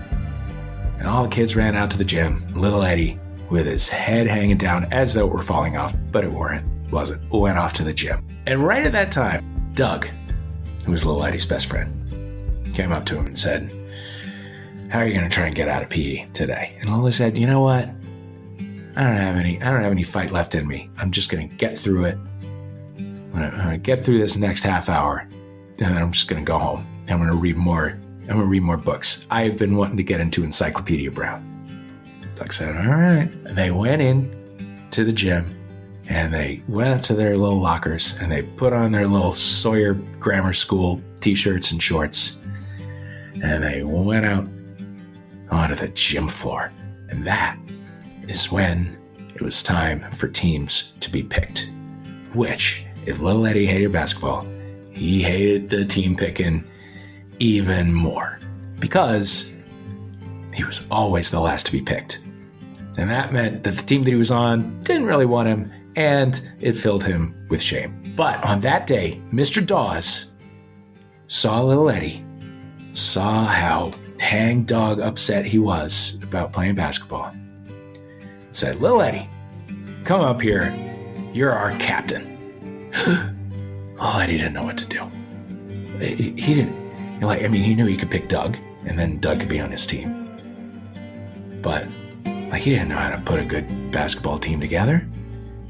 and 0.99 1.08
all 1.08 1.23
the 1.23 1.30
kids 1.30 1.56
ran 1.56 1.75
out 1.75 1.89
to 1.91 1.97
the 1.97 2.06
gym. 2.06 2.45
Little 2.54 2.84
Eddie, 2.84 3.19
with 3.49 3.65
his 3.65 3.88
head 3.89 4.28
hanging 4.28 4.58
down 4.58 4.86
as 4.91 5.13
though 5.13 5.25
it 5.28 5.34
were 5.34 5.41
falling 5.41 5.78
off, 5.78 5.95
but 6.12 6.23
it 6.23 6.32
weren't, 6.32 6.65
wasn't, 6.91 7.21
went 7.32 7.58
off 7.58 7.73
to 7.73 7.84
the 7.84 7.93
gym. 7.93 8.25
And 8.47 8.65
right 8.65 8.86
at 8.86 8.91
that 8.91 9.12
time, 9.12 9.71
Doug, 9.73 10.08
who 10.86 10.91
was 10.91 11.06
little 11.06 11.23
Eddie's 11.23 11.45
best 11.45 11.67
friend, 11.67 12.06
came 12.75 12.91
up 12.91 13.06
to 13.06 13.17
him 13.17 13.25
and 13.25 13.38
said, 13.38 13.71
How 14.89 14.99
are 14.99 15.08
you 15.08 15.13
going 15.13 15.28
to 15.28 15.34
try 15.34 15.47
and 15.47 15.56
get 15.56 15.67
out 15.67 15.82
of 15.82 15.89
PE 15.89 16.28
today? 16.34 16.78
And 16.82 16.89
Lily 16.89 17.12
said, 17.12 17.38
You 17.38 17.47
know 17.47 17.62
what? 17.62 17.89
I 18.97 19.04
don't 19.04 19.17
have 19.17 19.36
any. 19.36 19.62
I 19.62 19.71
don't 19.71 19.82
have 19.82 19.91
any 19.91 20.04
fight 20.04 20.32
left 20.32 20.56
in 20.56 20.67
me. 20.67 20.89
I'm 20.97 21.12
just 21.12 21.30
going 21.30 21.49
to 21.49 21.56
get 21.56 21.78
through 21.78 22.06
it. 22.06 22.17
I'm 23.35 23.51
going 23.51 23.69
to 23.69 23.77
get 23.77 24.03
through 24.03 24.19
this 24.19 24.37
next 24.37 24.63
half 24.63 24.89
hour, 24.89 25.27
and 25.79 25.99
I'm 25.99 26.11
just 26.11 26.27
to 26.43 26.45
go 26.45 26.57
home. 26.57 26.85
I'm 27.09 27.19
to 27.29 27.35
read 27.35 27.57
more. 27.57 27.97
I'm 28.21 28.27
to 28.39 28.45
read 28.45 28.63
more 28.63 28.77
books. 28.77 29.27
I've 29.29 29.59
been 29.59 29.75
wanting 29.75 29.97
to 29.97 30.03
get 30.03 30.19
into 30.19 30.43
Encyclopedia 30.43 31.11
Brown. 31.11 31.51
Doug 32.35 32.51
said, 32.51 32.75
"All 32.75 32.95
right." 32.95 33.29
And 33.45 33.55
they 33.55 33.71
went 33.71 34.01
in 34.01 34.87
to 34.91 35.03
the 35.03 35.11
gym, 35.11 35.55
and 36.07 36.33
they 36.33 36.63
went 36.67 36.93
up 36.93 37.01
to 37.03 37.13
their 37.13 37.37
little 37.37 37.59
lockers, 37.59 38.17
and 38.21 38.31
they 38.31 38.41
put 38.41 38.73
on 38.73 38.91
their 38.91 39.07
little 39.07 39.33
Sawyer 39.33 39.93
Grammar 40.19 40.53
School 40.53 41.01
T-shirts 41.19 41.71
and 41.71 41.81
shorts, 41.81 42.41
and 43.41 43.63
they 43.63 43.83
went 43.83 44.25
out 44.25 44.47
onto 45.49 45.75
the 45.75 45.87
gym 45.89 46.27
floor. 46.27 46.71
And 47.09 47.25
that 47.25 47.57
is 48.27 48.51
when 48.51 48.97
it 49.35 49.41
was 49.41 49.61
time 49.61 49.99
for 50.11 50.27
teams 50.27 50.93
to 50.99 51.11
be 51.11 51.21
picked. 51.23 51.71
Which, 52.33 52.84
if 53.05 53.19
Little 53.19 53.45
Eddie 53.45 53.65
hated 53.65 53.91
basketball, 53.91 54.45
he 54.91 55.21
hated 55.21 55.69
the 55.69 55.85
team 55.85 56.15
picking 56.15 56.63
even 57.39 57.93
more 57.93 58.39
because 58.79 59.55
he 60.53 60.63
was 60.63 60.87
always 60.89 61.31
the 61.31 61.39
last 61.39 61.65
to 61.65 61.71
be 61.71 61.81
picked. 61.81 62.23
And 62.97 63.09
that 63.09 63.33
meant 63.33 63.63
that 63.63 63.75
the 63.75 63.83
team 63.83 64.03
that 64.03 64.11
he 64.11 64.15
was 64.15 64.31
on 64.31 64.81
didn't 64.83 65.05
really 65.05 65.25
want 65.25 65.49
him, 65.49 65.71
and 65.95 66.49
it 66.61 66.77
filled 66.77 67.03
him 67.03 67.35
with 67.49 67.61
shame. 67.61 68.13
But 68.15 68.43
on 68.45 68.61
that 68.61 68.87
day, 68.87 69.21
Mr. 69.33 69.65
Dawes 69.65 70.31
saw 71.27 71.61
little 71.61 71.89
Eddie, 71.89 72.23
saw 72.93 73.43
how 73.43 73.91
hangdog 74.19 75.01
upset 75.01 75.45
he 75.45 75.59
was 75.59 76.17
about 76.23 76.53
playing 76.53 76.75
basketball, 76.75 77.35
said, 78.51 78.79
Little 78.79 79.01
Eddie, 79.01 79.29
come 80.05 80.21
up 80.21 80.41
here. 80.41 80.73
You're 81.33 81.51
our 81.51 81.71
captain. 81.71 82.34
oh, 83.99 84.19
Eddie 84.21 84.38
didn't 84.38 84.53
know 84.53 84.63
what 84.63 84.77
to 84.77 84.88
do. 84.88 85.05
He, 85.99 86.31
he 86.31 86.55
didn't, 86.55 87.21
like, 87.21 87.43
I 87.43 87.47
mean, 87.47 87.63
he 87.63 87.75
knew 87.75 87.86
he 87.86 87.97
could 87.97 88.10
pick 88.10 88.29
Doug, 88.29 88.58
and 88.86 88.97
then 88.97 89.19
Doug 89.19 89.39
could 89.39 89.49
be 89.49 89.60
on 89.60 89.71
his 89.71 89.86
team. 89.86 90.21
But, 91.62 91.88
like, 92.25 92.62
he 92.62 92.71
didn't 92.71 92.89
know 92.89 92.97
how 92.97 93.10
to 93.10 93.21
put 93.21 93.39
a 93.39 93.45
good 93.45 93.91
basketball 93.91 94.39
team 94.39 94.62
together. 94.62 95.05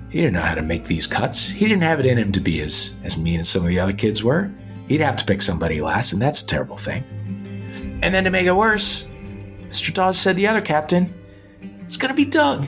He 0.09 0.21
didn't 0.21 0.33
know 0.33 0.41
how 0.41 0.55
to 0.55 0.61
make 0.61 0.85
these 0.85 1.07
cuts. 1.07 1.49
He 1.49 1.67
didn't 1.67 1.83
have 1.83 1.99
it 1.99 2.05
in 2.05 2.17
him 2.17 2.31
to 2.33 2.39
be 2.39 2.61
as, 2.61 2.95
as 3.03 3.17
mean 3.17 3.39
as 3.39 3.49
some 3.49 3.63
of 3.63 3.67
the 3.69 3.79
other 3.79 3.93
kids 3.93 4.23
were. 4.23 4.51
He'd 4.87 5.01
have 5.01 5.17
to 5.17 5.25
pick 5.25 5.41
somebody 5.41 5.81
last, 5.81 6.13
and 6.13 6.21
that's 6.21 6.43
a 6.43 6.47
terrible 6.47 6.77
thing. 6.77 7.03
And 8.03 8.13
then 8.13 8.23
to 8.23 8.29
make 8.29 8.45
it 8.45 8.55
worse, 8.55 9.09
Mr. 9.69 9.91
Dawes 9.93 10.19
said 10.19 10.35
the 10.35 10.47
other 10.47 10.61
captain, 10.61 11.11
it's 11.81 11.97
gonna 11.97 12.13
be 12.13 12.25
Doug. 12.25 12.67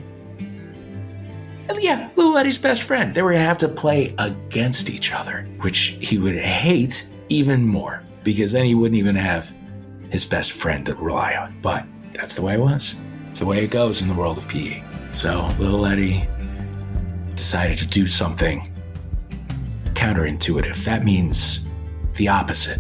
And 1.69 1.81
yeah, 1.81 2.09
Little 2.15 2.37
Eddie's 2.37 2.57
best 2.57 2.83
friend. 2.83 3.13
They 3.13 3.21
were 3.21 3.31
gonna 3.31 3.43
have 3.43 3.57
to 3.59 3.67
play 3.67 4.15
against 4.19 4.89
each 4.89 5.11
other, 5.13 5.45
which 5.59 5.97
he 5.99 6.17
would 6.17 6.37
hate 6.37 7.09
even 7.29 7.65
more, 7.65 8.01
because 8.23 8.51
then 8.51 8.65
he 8.65 8.73
wouldn't 8.73 8.97
even 8.97 9.15
have 9.15 9.51
his 10.09 10.25
best 10.25 10.53
friend 10.53 10.85
to 10.85 10.95
rely 10.95 11.35
on. 11.35 11.57
But 11.61 11.85
that's 12.13 12.33
the 12.35 12.41
way 12.41 12.53
it 12.53 12.61
was. 12.61 12.95
It's 13.29 13.39
the 13.39 13.45
way 13.45 13.63
it 13.63 13.69
goes 13.69 14.01
in 14.01 14.07
the 14.07 14.13
world 14.13 14.37
of 14.37 14.47
PE. 14.47 14.81
So 15.11 15.49
Little 15.59 15.85
Eddie 15.85 16.27
decided 17.35 17.77
to 17.79 17.85
do 17.85 18.07
something 18.07 18.71
counterintuitive. 19.93 20.83
That 20.85 21.03
means 21.03 21.67
the 22.15 22.29
opposite 22.29 22.79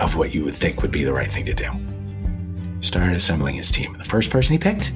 of 0.00 0.16
what 0.16 0.34
you 0.34 0.44
would 0.44 0.54
think 0.54 0.82
would 0.82 0.90
be 0.90 1.04
the 1.04 1.12
right 1.12 1.30
thing 1.30 1.46
to 1.46 1.54
do. 1.54 1.70
Started 2.80 3.14
assembling 3.16 3.56
his 3.56 3.70
team. 3.70 3.92
The 3.98 4.04
first 4.04 4.30
person 4.30 4.52
he 4.52 4.58
picked? 4.58 4.92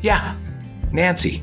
Yeah, 0.00 0.36
Nancy. 0.92 1.42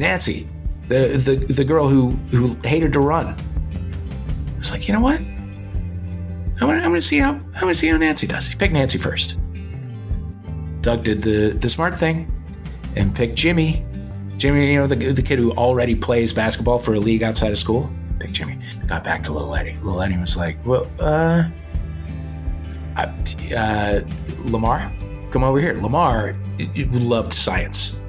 Nancy, 0.00 0.48
the 0.88 1.18
the, 1.18 1.36
the 1.52 1.64
girl 1.64 1.88
who, 1.88 2.10
who 2.32 2.56
hated 2.66 2.92
to 2.94 3.00
run. 3.00 3.36
He 3.70 4.58
was 4.58 4.70
like, 4.72 4.88
you 4.88 4.94
know 4.94 5.00
what? 5.00 5.20
I'm 5.20 6.56
gonna, 6.58 6.78
I'm 6.78 6.90
gonna 6.90 7.02
see 7.02 7.18
how 7.18 7.32
I'm 7.32 7.60
gonna 7.60 7.74
see 7.74 7.88
how 7.88 7.98
Nancy 7.98 8.26
does. 8.26 8.48
He 8.48 8.56
picked 8.56 8.72
Nancy 8.72 8.98
first. 8.98 9.38
Doug 10.80 11.04
did 11.04 11.20
the, 11.20 11.50
the 11.50 11.68
smart 11.68 11.96
thing 11.96 12.32
and 12.96 13.14
picked 13.14 13.34
Jimmy. 13.34 13.84
Jimmy, 14.38 14.72
you 14.72 14.80
know, 14.80 14.86
the, 14.86 15.12
the 15.12 15.22
kid 15.22 15.38
who 15.38 15.52
already 15.52 15.94
plays 15.94 16.32
basketball 16.32 16.78
for 16.78 16.94
a 16.94 16.98
league 16.98 17.22
outside 17.22 17.52
of 17.52 17.58
school. 17.58 17.90
Picked 18.18 18.32
Jimmy. 18.32 18.58
Got 18.86 19.04
back 19.04 19.22
to 19.24 19.34
little 19.34 19.54
Eddie. 19.54 19.76
Little 19.82 20.00
Eddie 20.00 20.16
was 20.16 20.34
like, 20.38 20.56
well, 20.64 20.90
uh, 20.98 21.44
uh, 22.96 24.00
Lamar, 24.44 24.90
come 25.30 25.44
over 25.44 25.60
here. 25.60 25.74
Lamar 25.74 26.34
loved 26.74 27.34
science. 27.34 27.99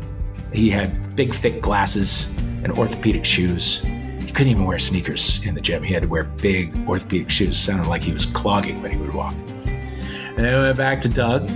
He 0.53 0.69
had 0.69 1.15
big, 1.15 1.33
thick 1.33 1.61
glasses 1.61 2.29
and 2.63 2.71
orthopedic 2.73 3.25
shoes. 3.25 3.79
He 3.81 4.31
couldn't 4.31 4.49
even 4.49 4.65
wear 4.65 4.79
sneakers 4.79 5.43
in 5.45 5.55
the 5.55 5.61
gym. 5.61 5.83
He 5.83 5.93
had 5.93 6.03
to 6.03 6.09
wear 6.09 6.25
big 6.25 6.75
orthopedic 6.87 7.29
shoes. 7.29 7.57
Sounded 7.57 7.87
like 7.87 8.01
he 8.01 8.11
was 8.11 8.25
clogging 8.25 8.81
when 8.81 8.91
he 8.91 8.97
would 8.97 9.13
walk. 9.13 9.33
And 9.33 10.37
then 10.37 10.55
we 10.55 10.61
went 10.61 10.77
back 10.77 11.01
to 11.01 11.09
Doug. 11.09 11.49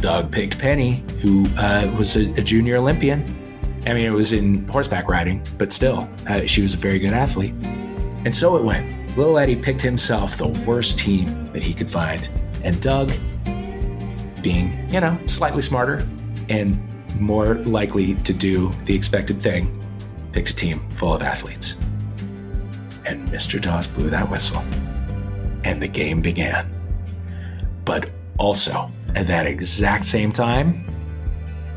Doug 0.00 0.30
picked 0.30 0.58
Penny, 0.58 1.02
who 1.20 1.46
uh, 1.56 1.90
was 1.96 2.16
a, 2.16 2.30
a, 2.32 2.42
junior 2.42 2.76
Olympian. 2.76 3.22
I 3.86 3.94
mean, 3.94 4.04
it 4.04 4.10
was 4.10 4.32
in 4.32 4.66
horseback 4.68 5.08
riding, 5.08 5.42
but 5.56 5.72
still, 5.72 6.08
uh, 6.28 6.46
she 6.46 6.62
was 6.62 6.74
a 6.74 6.76
very 6.76 6.98
good 6.98 7.12
athlete. 7.12 7.54
And 8.24 8.34
so 8.34 8.56
it 8.56 8.64
went. 8.64 9.16
Little 9.16 9.38
Eddie 9.38 9.56
picked 9.56 9.82
himself 9.82 10.36
the 10.36 10.48
worst 10.66 10.98
team 10.98 11.52
that 11.52 11.62
he 11.62 11.72
could 11.72 11.90
find. 11.90 12.28
And 12.62 12.80
Doug, 12.82 13.12
being, 14.42 14.88
you 14.90 15.00
know, 15.00 15.18
slightly 15.26 15.62
smarter 15.62 16.06
and 16.48 16.78
more 17.14 17.54
likely 17.54 18.14
to 18.16 18.32
do 18.32 18.72
the 18.84 18.94
expected 18.94 19.40
thing, 19.40 19.82
picks 20.32 20.50
a 20.50 20.56
team 20.56 20.80
full 20.90 21.14
of 21.14 21.22
athletes. 21.22 21.76
And 23.04 23.28
Mr. 23.28 23.60
Dawes 23.60 23.86
blew 23.86 24.10
that 24.10 24.30
whistle. 24.30 24.64
And 25.64 25.80
the 25.80 25.88
game 25.88 26.20
began. 26.20 26.70
But 27.84 28.10
also, 28.38 28.90
at 29.14 29.26
that 29.26 29.46
exact 29.46 30.06
same 30.06 30.32
time, 30.32 30.86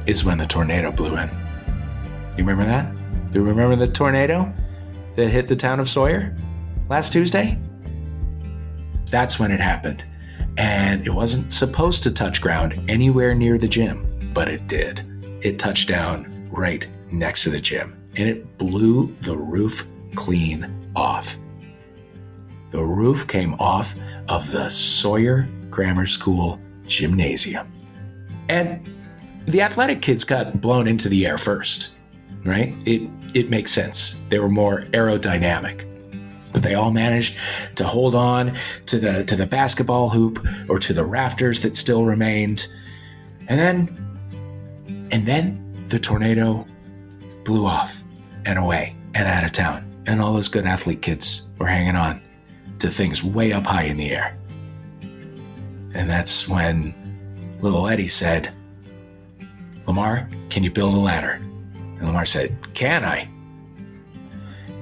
is 0.06 0.24
when 0.24 0.38
the 0.38 0.48
tornado 0.48 0.92
blew 0.92 1.18
in. 1.18 1.30
You 2.38 2.44
remember 2.44 2.66
that? 2.66 2.92
Do 3.32 3.40
you 3.40 3.46
remember 3.46 3.76
the 3.76 3.92
tornado 3.92 4.54
that 5.16 5.30
hit 5.30 5.48
the 5.48 5.56
town 5.56 5.80
of 5.80 5.90
Sawyer? 5.90 6.36
last 6.90 7.12
Tuesday? 7.12 7.60
That's 9.10 9.40
when 9.40 9.52
it 9.52 9.60
happened. 9.60 10.06
And 10.58 11.06
it 11.06 11.12
wasn't 11.12 11.54
supposed 11.54 12.04
to 12.04 12.12
touch 12.12 12.42
ground 12.42 12.82
anywhere 12.88 13.36
near 13.36 13.58
the 13.58 13.68
gym, 13.68 14.32
but 14.34 14.48
it 14.48 14.68
did. 14.68 15.02
It 15.48 15.58
touched 15.58 15.88
down 15.88 16.50
right 16.52 16.86
next 17.10 17.44
to 17.44 17.50
the 17.50 17.62
gym 17.62 17.96
and 18.18 18.28
it 18.28 18.58
blew 18.58 19.16
the 19.22 19.38
roof 19.38 19.88
clean 20.14 20.70
off. 20.94 21.38
The 22.72 22.84
roof 22.84 23.26
came 23.30 23.54
off 23.54 23.96
of 24.28 24.52
the 24.52 24.68
Sawyer 24.68 25.48
Grammar 25.70 26.06
School 26.06 26.60
gymnasium. 26.86 27.72
And 28.50 28.94
the 29.46 29.62
athletic 29.62 30.02
kids 30.02 30.26
got 30.26 30.60
blown 30.60 30.86
into 30.86 31.08
the 31.08 31.26
air 31.26 31.38
first, 31.38 31.96
right? 32.44 32.76
It 32.86 33.10
it 33.34 33.50
makes 33.50 33.72
sense. 33.72 34.20
They 34.28 34.40
were 34.40 34.50
more 34.50 34.82
aerodynamic 34.92 35.86
but 36.52 36.62
they 36.62 36.74
all 36.74 36.92
managed 36.92 37.38
to 37.76 37.86
hold 37.86 38.16
on 38.16 38.58
to 38.88 39.00
the 39.00 39.24
to 39.24 39.38
the 39.38 39.46
basketball 39.46 40.10
hoop 40.10 40.46
or 40.68 40.78
to 40.80 40.92
the 40.92 41.06
rafters 41.06 41.62
that 41.62 41.78
still 41.78 42.04
remained. 42.04 42.68
And 43.48 43.58
then 43.58 44.07
and 45.12 45.26
then 45.26 45.86
the 45.88 46.00
tornado 46.00 46.66
blew 47.44 47.66
off 47.66 48.04
and 48.46 48.60
away 48.60 48.96
and 49.14 49.28
out 49.28 49.44
of 49.44 49.52
town. 49.52 49.84
And 50.06 50.22
all 50.22 50.34
those 50.34 50.48
good 50.48 50.66
athlete 50.66 51.02
kids 51.02 51.48
were 51.58 51.68
hanging 51.68 51.96
on 51.96 52.22
to 52.80 52.90
things 52.90 53.24
way 53.24 53.52
up 53.52 53.66
high 53.66 53.84
in 53.84 53.98
the 53.98 54.12
air. 54.12 54.38
And 55.94 56.10
that's 56.10 56.48
when 56.48 56.94
little 57.62 57.88
Eddie 57.88 58.08
said, 58.08 58.54
Lamar, 59.88 60.30
can 60.50 60.64
you 60.64 60.72
build 60.72 60.94
a 60.94 60.98
ladder? 60.98 61.42
And 61.98 62.06
Lamar 62.06 62.26
said, 62.26 62.56
Can 62.74 63.04
I? 63.04 63.30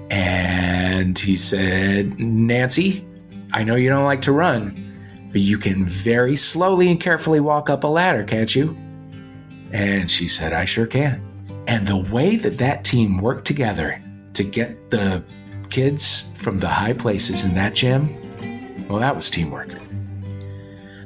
And 0.09 1.17
he 1.17 1.37
said, 1.37 2.19
Nancy, 2.19 3.05
I 3.53 3.63
know 3.63 3.75
you 3.75 3.89
don't 3.89 4.03
like 4.03 4.21
to 4.23 4.31
run, 4.31 5.29
but 5.31 5.41
you 5.41 5.57
can 5.57 5.85
very 5.85 6.35
slowly 6.35 6.89
and 6.89 6.99
carefully 6.99 7.39
walk 7.39 7.69
up 7.69 7.83
a 7.83 7.87
ladder, 7.87 8.23
can't 8.23 8.53
you? 8.53 8.77
And 9.75 10.09
she 10.09 10.27
said, 10.27 10.53
I 10.53 10.63
sure 10.63 10.87
can. 10.87 11.21
And 11.67 11.85
the 11.85 11.97
way 11.97 12.37
that 12.37 12.57
that 12.59 12.85
team 12.85 13.17
worked 13.17 13.45
together 13.45 14.01
to 14.33 14.43
get 14.43 14.89
the 14.89 15.23
kids 15.69 16.29
from 16.35 16.59
the 16.59 16.67
high 16.67 16.93
places 16.93 17.43
in 17.43 17.53
that 17.55 17.75
gym, 17.75 18.07
well, 18.87 18.99
that 18.99 19.15
was 19.15 19.29
teamwork. 19.29 19.67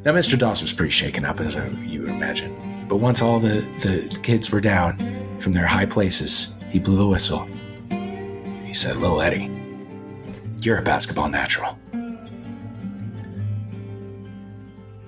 Now, 0.06 0.14
Mr. 0.14 0.38
Dawes 0.38 0.62
was 0.62 0.72
pretty 0.72 0.92
shaken 0.92 1.26
up, 1.26 1.40
as 1.40 1.56
you 1.84 2.02
would 2.02 2.12
imagine. 2.12 2.86
But 2.88 2.98
once 2.98 3.22
all 3.22 3.40
the, 3.40 3.66
the 3.82 4.20
kids 4.22 4.52
were 4.52 4.62
down 4.62 4.98
from 5.40 5.54
their 5.54 5.66
high 5.66 5.86
places, 5.86 6.54
he 6.70 6.80
blew 6.80 6.98
the 6.98 7.08
whistle 7.08 7.50
he 8.70 8.76
said, 8.76 8.98
Little 8.98 9.20
Eddie, 9.20 9.50
you're 10.62 10.78
a 10.78 10.82
basketball 10.84 11.28
natural. 11.28 11.80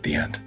The 0.02 0.16
end. 0.16 0.40